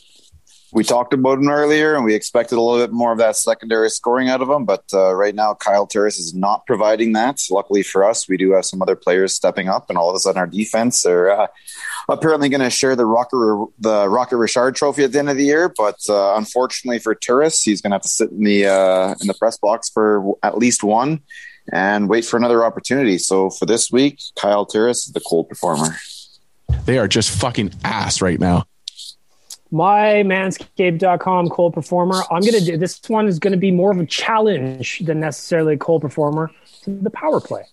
[0.72, 3.92] We talked about him earlier, and we expected a little bit more of that secondary
[3.92, 4.66] scoring out of him.
[4.66, 7.40] But uh, right now, Kyle Turris is not providing that.
[7.52, 10.20] Luckily for us, we do have some other players stepping up, and all of a
[10.20, 11.48] sudden, our defense are uh,
[12.10, 15.46] apparently going to share the Rocker the Rocket Richard Trophy at the end of the
[15.46, 15.70] year.
[15.70, 19.28] But uh, unfortunately for Turris, he's going to have to sit in the uh, in
[19.28, 21.22] the press box for at least one
[21.72, 23.18] and wait for another opportunity.
[23.18, 25.96] So for this week, Kyle Turris is the cold performer.
[26.86, 28.66] They are just fucking ass right now.
[29.72, 32.22] My manscaped.com cold performer.
[32.30, 35.20] I'm going to do this one is going to be more of a challenge than
[35.20, 36.52] necessarily a cold performer
[36.84, 37.64] to the power play.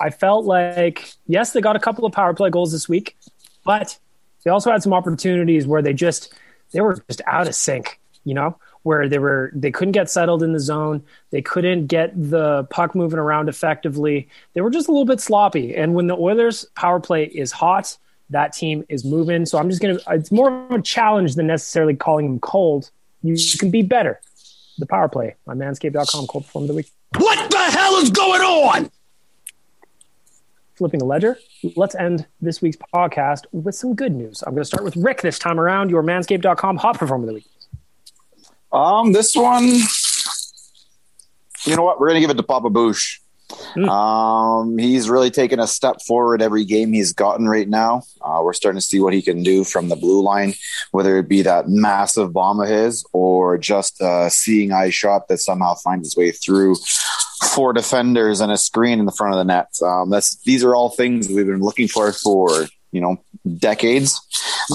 [0.00, 3.16] I felt like, yes, they got a couple of power play goals this week,
[3.64, 3.98] but
[4.44, 6.34] they also had some opportunities where they just,
[6.72, 8.58] they were just out of sync, you know,
[8.88, 11.02] where they were, they couldn't get settled in the zone.
[11.28, 14.30] They couldn't get the puck moving around effectively.
[14.54, 15.76] They were just a little bit sloppy.
[15.76, 17.98] And when the Oilers power play is hot,
[18.30, 19.44] that team is moving.
[19.44, 22.90] So I'm just going to, it's more of a challenge than necessarily calling them cold.
[23.22, 24.22] You, can be better.
[24.78, 26.90] The power play on manscaped.com, cold perform of the week.
[27.18, 28.90] What the hell is going on?
[30.76, 31.36] Flipping a ledger,
[31.76, 34.42] let's end this week's podcast with some good news.
[34.46, 37.34] I'm going to start with Rick this time around, your manscaped.com hot perform of the
[37.34, 37.44] week.
[38.72, 39.64] Um, this one,
[41.64, 42.00] you know what?
[42.00, 43.18] We're going to give it to Papa Boosh.
[43.88, 48.02] Um, he's really taken a step forward every game he's gotten right now.
[48.20, 50.54] Uh, we're starting to see what he can do from the blue line,
[50.90, 55.38] whether it be that massive bomb of his or just a seeing eye shot that
[55.38, 56.76] somehow finds its way through
[57.54, 59.68] four defenders and a screen in the front of the net.
[59.82, 63.22] Um, that's these are all things we've been looking for for you know
[63.56, 64.20] decades.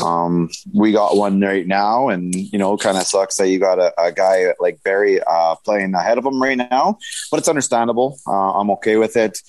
[0.04, 3.80] Um, we got one right now, and you know, kind of sucks that you got
[3.80, 6.98] a, a guy like Barrie uh, playing ahead of him right now,
[7.30, 8.18] but it's understandable.
[8.28, 9.40] Uh, I'm okay with it.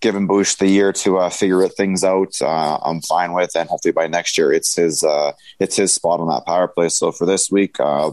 [0.00, 3.92] Giving Bush the year to uh, figure things out, uh, I'm fine with, and hopefully
[3.92, 6.88] by next year, it's his uh, it's his spot on that power play.
[6.88, 8.10] So for this week, uh,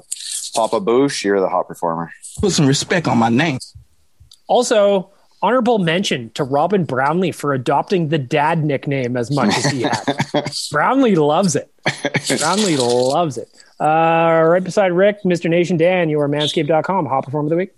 [0.56, 2.12] Papa Bush, you're the hot performer.
[2.40, 3.60] Put some respect on my name.
[4.48, 5.12] Also,
[5.42, 9.82] honorable mention to Robin Brownlee for adopting the dad nickname as much as he
[10.34, 10.52] had.
[10.72, 11.72] Brownlee loves it.
[12.40, 13.50] Brownlee loves it.
[13.80, 15.50] Uh, right beside Rick, Mr.
[15.50, 17.06] Nation Dan, you are manscaped.com.
[17.06, 17.72] Hot performer of the week.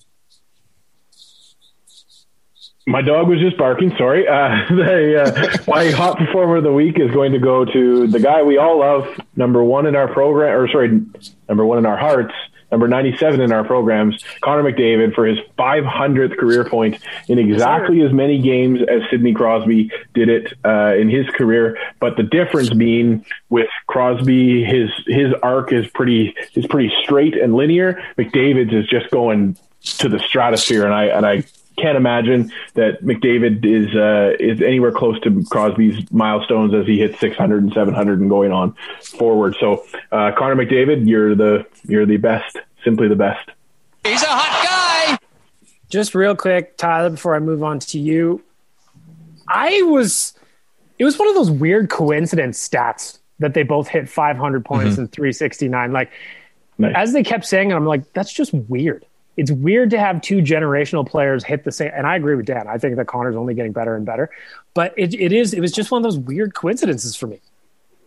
[2.88, 3.92] My dog was just barking.
[3.98, 4.28] Sorry.
[4.28, 8.20] Uh, the, uh, my hot performer of the week is going to go to the
[8.20, 9.06] guy we all love,
[9.36, 11.02] number one in our program, or sorry,
[11.48, 12.34] number one in our hearts,
[12.72, 18.12] number 97 in our programs, Connor McDavid, for his 500th career point in exactly as
[18.12, 21.78] many games as Sidney Crosby did it uh, in his career.
[22.00, 27.54] But the difference being with Crosby, his his arc is pretty is pretty straight and
[27.54, 28.04] linear.
[28.18, 31.44] McDavid's is just going to the stratosphere, and I and I
[31.78, 37.20] can't imagine that McDavid is uh, is anywhere close to Crosby's milestones as he hits
[37.20, 39.56] 600 and 700 and going on forward.
[39.60, 43.50] So, uh, Connor McDavid, you're the you're the best, simply the best.
[44.06, 45.18] He's a hot guy.
[45.90, 48.42] Just real quick, Tyler, before I move on to you,
[49.48, 50.34] I was,
[51.00, 55.00] it was one of those weird coincidence stats that they both hit 500 points Mhm.
[55.00, 55.92] and 369.
[55.92, 56.10] Like,
[56.78, 56.94] Nice.
[56.96, 59.06] as they kept saying it, I'm like, that's just weird.
[59.42, 61.90] It's weird to have two generational players hit the same.
[61.96, 62.68] And I agree with Dan.
[62.68, 64.30] I think that Connor's only getting better and better.
[64.76, 67.40] But it, it is, it was just one of those weird coincidences for me.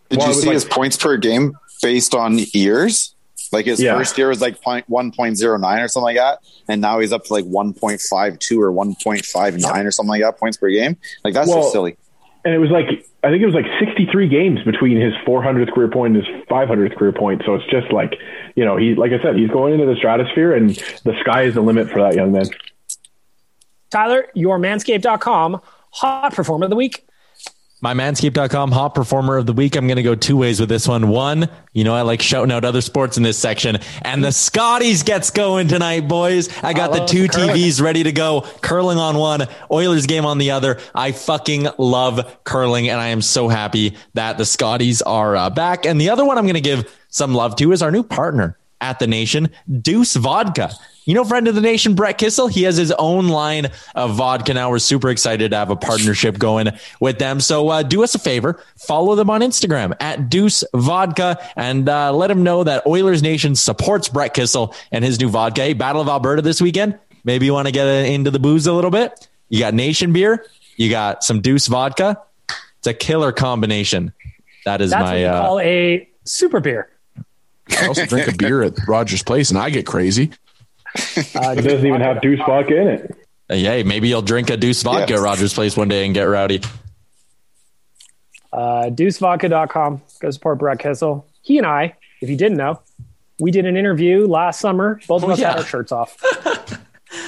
[0.09, 3.11] Did Well, you see like- his points per game based on years?
[3.51, 3.97] Like his Yeah.
[3.97, 6.99] first year was like point one point zero nine or something like that, and now
[6.99, 10.09] he's up to like one point five two or one point five nine or something
[10.09, 10.97] like that points per game.
[11.23, 11.95] Like that's Well, just silly.
[12.45, 15.89] And it was like I think it was like 63 games between his 400th career
[15.89, 17.41] point and his 500th career point.
[17.45, 18.15] So it's just like
[18.55, 21.55] you know he like I said he's going into the stratosphere and the sky is
[21.55, 22.45] the limit for that young man.
[23.89, 27.07] Tyler, your manscaped.com hot performer of the week.
[27.85, 29.75] My manscaped.com hot performer of the week.
[29.75, 31.07] I'm going to go two ways with this one.
[31.07, 33.77] One, you know, I like shouting out other sports in this section.
[34.01, 36.49] And the Scotties gets going tonight, boys.
[36.63, 37.55] I got the two curling.
[37.55, 38.41] TVs ready to go.
[38.61, 40.79] Curling on one, Oilers game on the other.
[40.95, 45.85] I fucking love curling and I am so happy that the Scotties are uh, back.
[45.85, 48.57] And the other one I'm going to give some love to is our new partner
[48.81, 50.71] at the nation, Deuce Vodka.
[51.05, 54.55] You know, friend of the nation, Brett Kissel, he has his own line of vodka
[54.55, 54.71] now.
[54.71, 57.39] We're super excited to have a partnership going with them.
[57.39, 62.11] So uh, do us a favor, follow them on Instagram at Deuce Vodka and uh,
[62.11, 65.61] let them know that Oilers Nation supports Brett Kissel and his new vodka.
[65.61, 66.97] Hey, Battle of Alberta this weekend.
[67.23, 69.27] Maybe you want to get into the booze a little bit.
[69.49, 70.43] You got Nation beer,
[70.75, 72.19] you got some Deuce Vodka.
[72.79, 74.11] It's a killer combination.
[74.65, 75.19] That is That's what my.
[75.19, 76.89] you Uh, call a super beer.
[77.79, 80.31] I also drink a beer at Rogers Place, and I get crazy.
[81.35, 83.15] Uh, It doesn't even have Deuce vodka in it.
[83.49, 85.19] Hey, maybe you'll drink a Deuce vodka Yes.
[85.19, 86.61] at Rogers Place one day and get rowdy.
[88.53, 90.01] uh, deucevodka.com.
[90.19, 91.25] Go support Brett Kissel.
[91.41, 92.79] He and I, if you didn't know,
[93.39, 94.99] we did an interview last summer.
[95.07, 96.17] Both of Oh, us had our shirts off.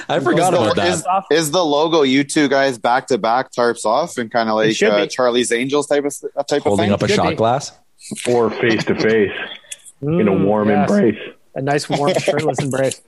[0.08, 1.24] I forgot is, about the, that.
[1.30, 4.56] is, is the logo you two guys back to back tarps off and kind of
[4.56, 5.06] like uh.
[5.06, 7.34] Charlie's Angels type of type Holding of up a shot be.
[7.36, 7.72] glass.
[8.28, 9.30] Or face to face
[10.02, 10.90] in a Mm, warm yes.
[10.90, 11.34] embrace.
[11.58, 13.02] A nice, warm, shirtless embrace.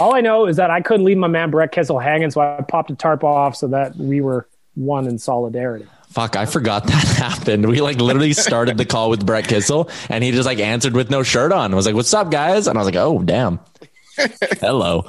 [0.00, 2.62] All I know is that I couldn't leave my man Brett Kissel hanging, so I
[2.62, 5.86] popped a tarp off so that we were one in solidarity.
[6.08, 7.68] Fuck, I forgot that happened.
[7.68, 11.10] We like literally started the call with Brett Kissel and he just like answered with
[11.10, 11.72] no shirt on.
[11.72, 12.66] I was like, what's up, guys?
[12.66, 13.60] And I was like, oh, damn.
[14.60, 15.04] Hello.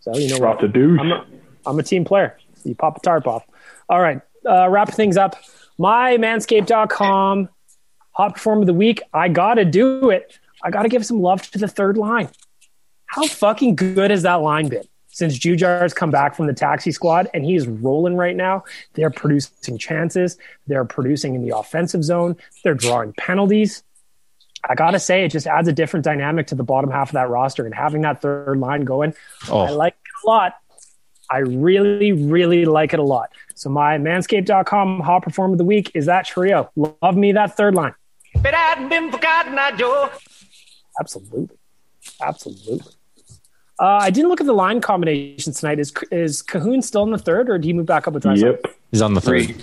[0.00, 0.72] So you know Brought what?
[0.72, 1.00] the Deuce.
[1.00, 1.26] I'm a,
[1.66, 2.38] I'm a team player.
[2.62, 3.44] You pop a tarp off.
[3.88, 4.20] All right.
[4.48, 5.34] Uh, wrap things up.
[5.78, 7.48] My manscaped.com
[8.18, 9.00] hot performer of the week.
[9.14, 10.38] I got to do it.
[10.62, 12.28] I got to give some love to the third line.
[13.06, 17.28] How fucking good has that line been since Jujhar's come back from the taxi squad
[17.32, 18.64] and he's rolling right now?
[18.94, 20.36] They're producing chances.
[20.66, 22.36] They're producing in the offensive zone.
[22.64, 23.82] They're drawing penalties.
[24.68, 27.12] I got to say, it just adds a different dynamic to the bottom half of
[27.14, 27.64] that roster.
[27.64, 29.14] And having that third line going,
[29.48, 29.60] oh.
[29.60, 30.54] I Oh, like it a lot.
[31.30, 33.32] I really, really like it a lot.
[33.54, 36.70] So my manscaped.com hot performer of the week is that trio.
[36.76, 37.94] Love me that third line.
[38.42, 40.10] But I'd been forgotten, I Joe.
[41.00, 41.48] Absolutely.
[42.20, 42.80] Absolutely.
[43.80, 45.78] Uh, I didn't look at the line combinations tonight.
[45.78, 48.58] Is is Kahun still in the third, or did he move back up with Draisaitl?
[48.62, 48.74] Yep.
[48.90, 49.54] He's on the third.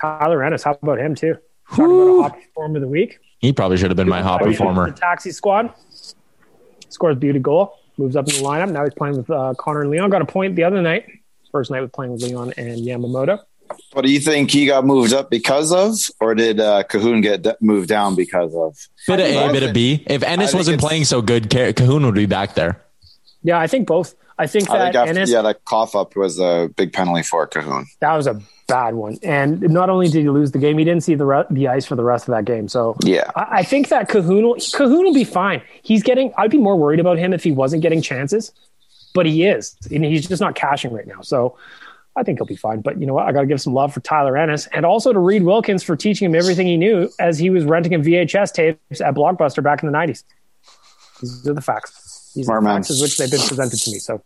[0.00, 1.36] Tyler Ennis, how about him too?
[1.70, 3.18] Talking about a hot performer of the week.
[3.38, 4.86] He probably should have been my hot performer.
[4.86, 4.92] The performer.
[4.92, 5.72] taxi squad
[6.88, 8.70] scores beauty goal, moves up in the lineup.
[8.70, 10.10] Now he's playing with uh, Connor and Leon.
[10.10, 11.06] Got a point the other night.
[11.52, 13.38] First night with playing with Leon and Yamamoto.
[13.92, 17.42] What do you think he got moved up because of, or did uh, Kahun get
[17.42, 18.76] d- moved down because of?
[19.06, 20.04] Bit of I A, bit of B.
[20.06, 22.82] If Ennis wasn't playing so good, Kahun would be back there.
[23.42, 24.14] Yeah, I think both.
[24.38, 27.22] I think I that think after, Ennis yeah, that cough up was a big penalty
[27.22, 27.86] for Kahun.
[28.00, 28.38] that was a
[28.68, 29.18] bad one.
[29.22, 31.86] And not only did he lose the game, he didn't see the re- the ice
[31.86, 32.68] for the rest of that game.
[32.68, 33.30] So Yeah.
[33.34, 35.62] I, I think that Kahun will, Kahun will be fine.
[35.82, 36.34] He's getting.
[36.36, 38.52] I'd be more worried about him if he wasn't getting chances,
[39.14, 41.22] but he is, and he's just not cashing right now.
[41.22, 41.56] So
[42.16, 42.80] I think he'll be fine.
[42.80, 43.26] But you know what?
[43.26, 45.94] I got to give some love for Tyler Ennis and also to Reid Wilkins for
[45.96, 49.82] teaching him everything he knew as he was renting him VHS tapes at Blockbuster back
[49.82, 50.24] in the nineties.
[51.20, 52.32] These are the facts.
[52.34, 52.76] These Smart are the man.
[52.78, 53.98] facts as which they've been presented to me.
[53.98, 54.22] So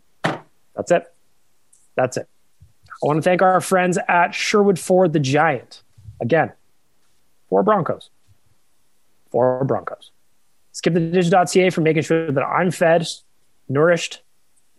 [0.77, 1.13] that's it.
[1.97, 2.29] That's it.
[3.03, 5.83] I want to thank our friends at Sherwood Ford the Giant.
[6.21, 6.53] Again,
[7.49, 8.11] four Broncos.
[9.31, 10.13] Four Broncos.
[10.73, 13.07] Skip the Skiptheditch.ca for making sure that I'm fed,
[13.69, 14.23] nourished,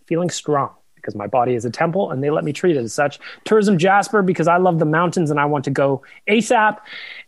[0.05, 0.71] feeling strong
[1.01, 3.19] because my body is a temple and they let me treat it as such.
[3.43, 6.77] Tourism Jasper because I love the mountains and I want to go ASAP.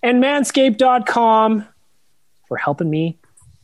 [0.01, 1.67] And manscaped.com
[2.47, 3.17] for helping me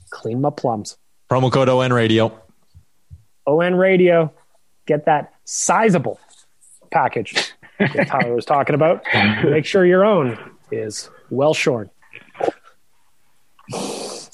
[0.09, 0.97] clean my plums.
[1.29, 2.37] Promo code ON Radio.
[3.45, 4.33] ON Radio,
[4.85, 6.19] get that sizable
[6.91, 9.03] package that Tyler was talking about.
[9.43, 10.37] Make sure your own
[10.71, 11.89] is well shorn.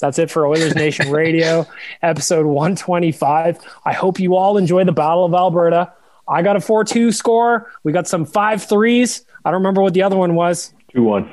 [0.00, 1.66] That's it for Oilers Nation Radio,
[2.02, 3.58] episode 125.
[3.84, 5.92] I hope you all enjoy the Battle of Alberta.
[6.28, 7.70] I got a 4 2 score.
[7.84, 9.24] We got some 5 threes.
[9.44, 10.72] I don't remember what the other one was.
[10.92, 11.30] 2 1.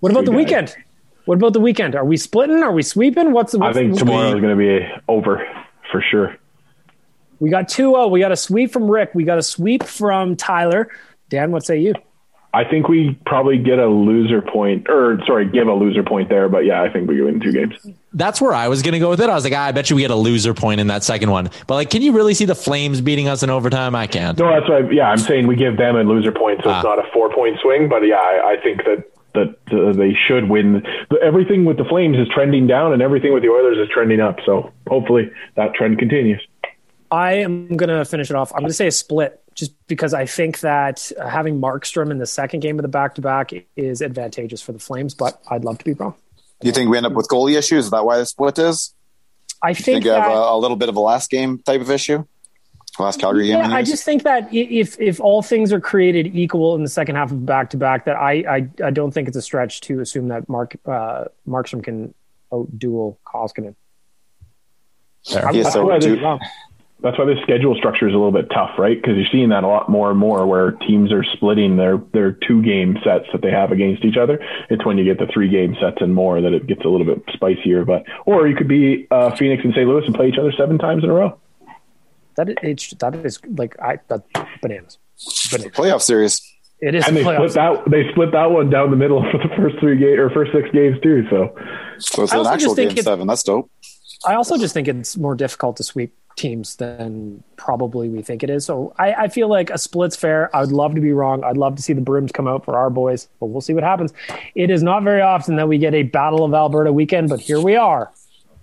[0.00, 0.36] What about Two the guys.
[0.36, 0.76] weekend?
[1.24, 1.94] What about the weekend?
[1.94, 2.62] Are we splitting?
[2.62, 3.32] Are we sweeping?
[3.32, 3.62] What's, the?
[3.62, 5.42] I think tomorrow is going to be over
[5.90, 6.36] for sure.
[7.40, 8.08] We got 2 0.
[8.08, 9.10] We got a sweep from Rick.
[9.14, 10.90] We got a sweep from Tyler.
[11.30, 11.94] Dan, what say you?
[12.54, 16.48] I think we probably get a loser point, or sorry, give a loser point there.
[16.48, 17.74] But yeah, I think we win two games.
[18.12, 19.28] That's where I was going to go with it.
[19.28, 21.30] I was like, ah, I bet you we get a loser point in that second
[21.30, 21.50] one.
[21.66, 23.94] But like, can you really see the Flames beating us in overtime?
[23.94, 24.38] I can't.
[24.38, 24.88] No, that's why.
[24.90, 26.78] Yeah, I'm saying we give them a loser point, so Ah.
[26.78, 27.88] it's not a four point swing.
[27.88, 29.04] But yeah, I, I think that
[29.34, 30.84] that uh, they should win.
[31.10, 34.20] The- Everything with the Flames is trending down, and everything with the Oilers is trending
[34.20, 34.38] up.
[34.46, 36.40] So hopefully that trend continues.
[37.10, 38.52] I am going to finish it off.
[38.52, 42.18] I'm going to say a split just because I think that uh, having Markstrom in
[42.18, 45.64] the second game of the back to back is advantageous for the Flames, but I'd
[45.64, 46.14] love to be wrong.
[46.60, 47.86] Do you think we end up with goalie issues?
[47.86, 48.94] Is that why the split is?
[49.62, 51.58] I You think, think you have that, a, a little bit of a last game
[51.58, 52.24] type of issue?
[52.98, 53.58] Last Calgary game?
[53.58, 57.16] yeah, I just think that if if all things are created equal in the second
[57.16, 59.98] half of back to back, that I, I I don't think it's a stretch to
[59.98, 62.14] assume that Mark uh, Markstrom can
[62.52, 63.74] outduel Koskinen.
[65.34, 66.38] I'm- Yeah, I'm so gonna do- be wrong.
[67.04, 68.96] That's why the schedule structure is a little bit tough, right?
[69.00, 72.32] Because you're seeing that a lot more and more, where teams are splitting their their
[72.32, 74.40] two game sets that they have against each other.
[74.70, 77.06] It's when you get the three game sets and more that it gets a little
[77.06, 77.84] bit spicier.
[77.84, 79.86] But or you could be uh, Phoenix and St.
[79.86, 81.38] Louis and play each other seven times in a row.
[82.36, 84.22] That is, it's, that is like I that
[84.62, 84.98] bananas.
[85.52, 85.72] Bananas.
[85.76, 86.40] Playoff series.
[86.80, 87.50] It is And they playoffs.
[87.50, 90.30] split that they split that one down the middle for the first three game or
[90.30, 91.26] first six games too.
[91.30, 91.54] So
[91.98, 93.26] So it's I an actual game it's- seven.
[93.26, 93.70] That's dope.
[94.26, 98.50] I also just think it's more difficult to sweep teams than probably we think it
[98.50, 98.64] is.
[98.64, 100.54] So I, I feel like a split's fair.
[100.54, 101.44] I would love to be wrong.
[101.44, 103.84] I'd love to see the brooms come out for our boys, but we'll see what
[103.84, 104.12] happens.
[104.54, 107.60] It is not very often that we get a Battle of Alberta weekend, but here
[107.60, 108.10] we are.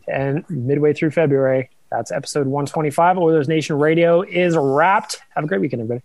[0.07, 3.17] And midway through February, that's episode 125.
[3.17, 5.21] Oilers Nation Radio is wrapped.
[5.35, 6.03] Have a great weekend, everybody.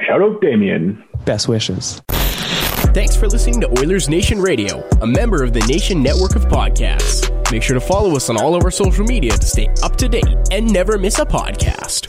[0.00, 1.04] shout out Damien.
[1.24, 2.00] Best wishes.
[2.94, 7.37] Thanks for listening to Oilers Nation Radio, a member of the Nation Network of Podcasts.
[7.50, 10.08] Make sure to follow us on all of our social media to stay up to
[10.08, 12.06] date and never miss a podcast.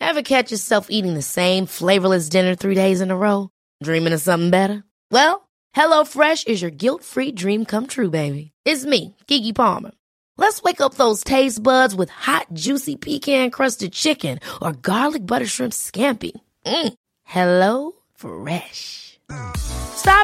[0.00, 3.48] Ever catch yourself eating the same flavorless dinner three days in a row?
[3.82, 4.84] Dreaming of something better?
[5.10, 8.52] Well, HelloFresh is your guilt-free dream come true, baby.
[8.66, 9.92] It's me, Keke Palmer.
[10.36, 15.72] Let's wake up those taste buds with hot, juicy pecan-crusted chicken or garlic butter shrimp
[15.72, 16.32] scampi.
[16.66, 16.94] Mm.
[17.24, 19.01] Hello Fresh.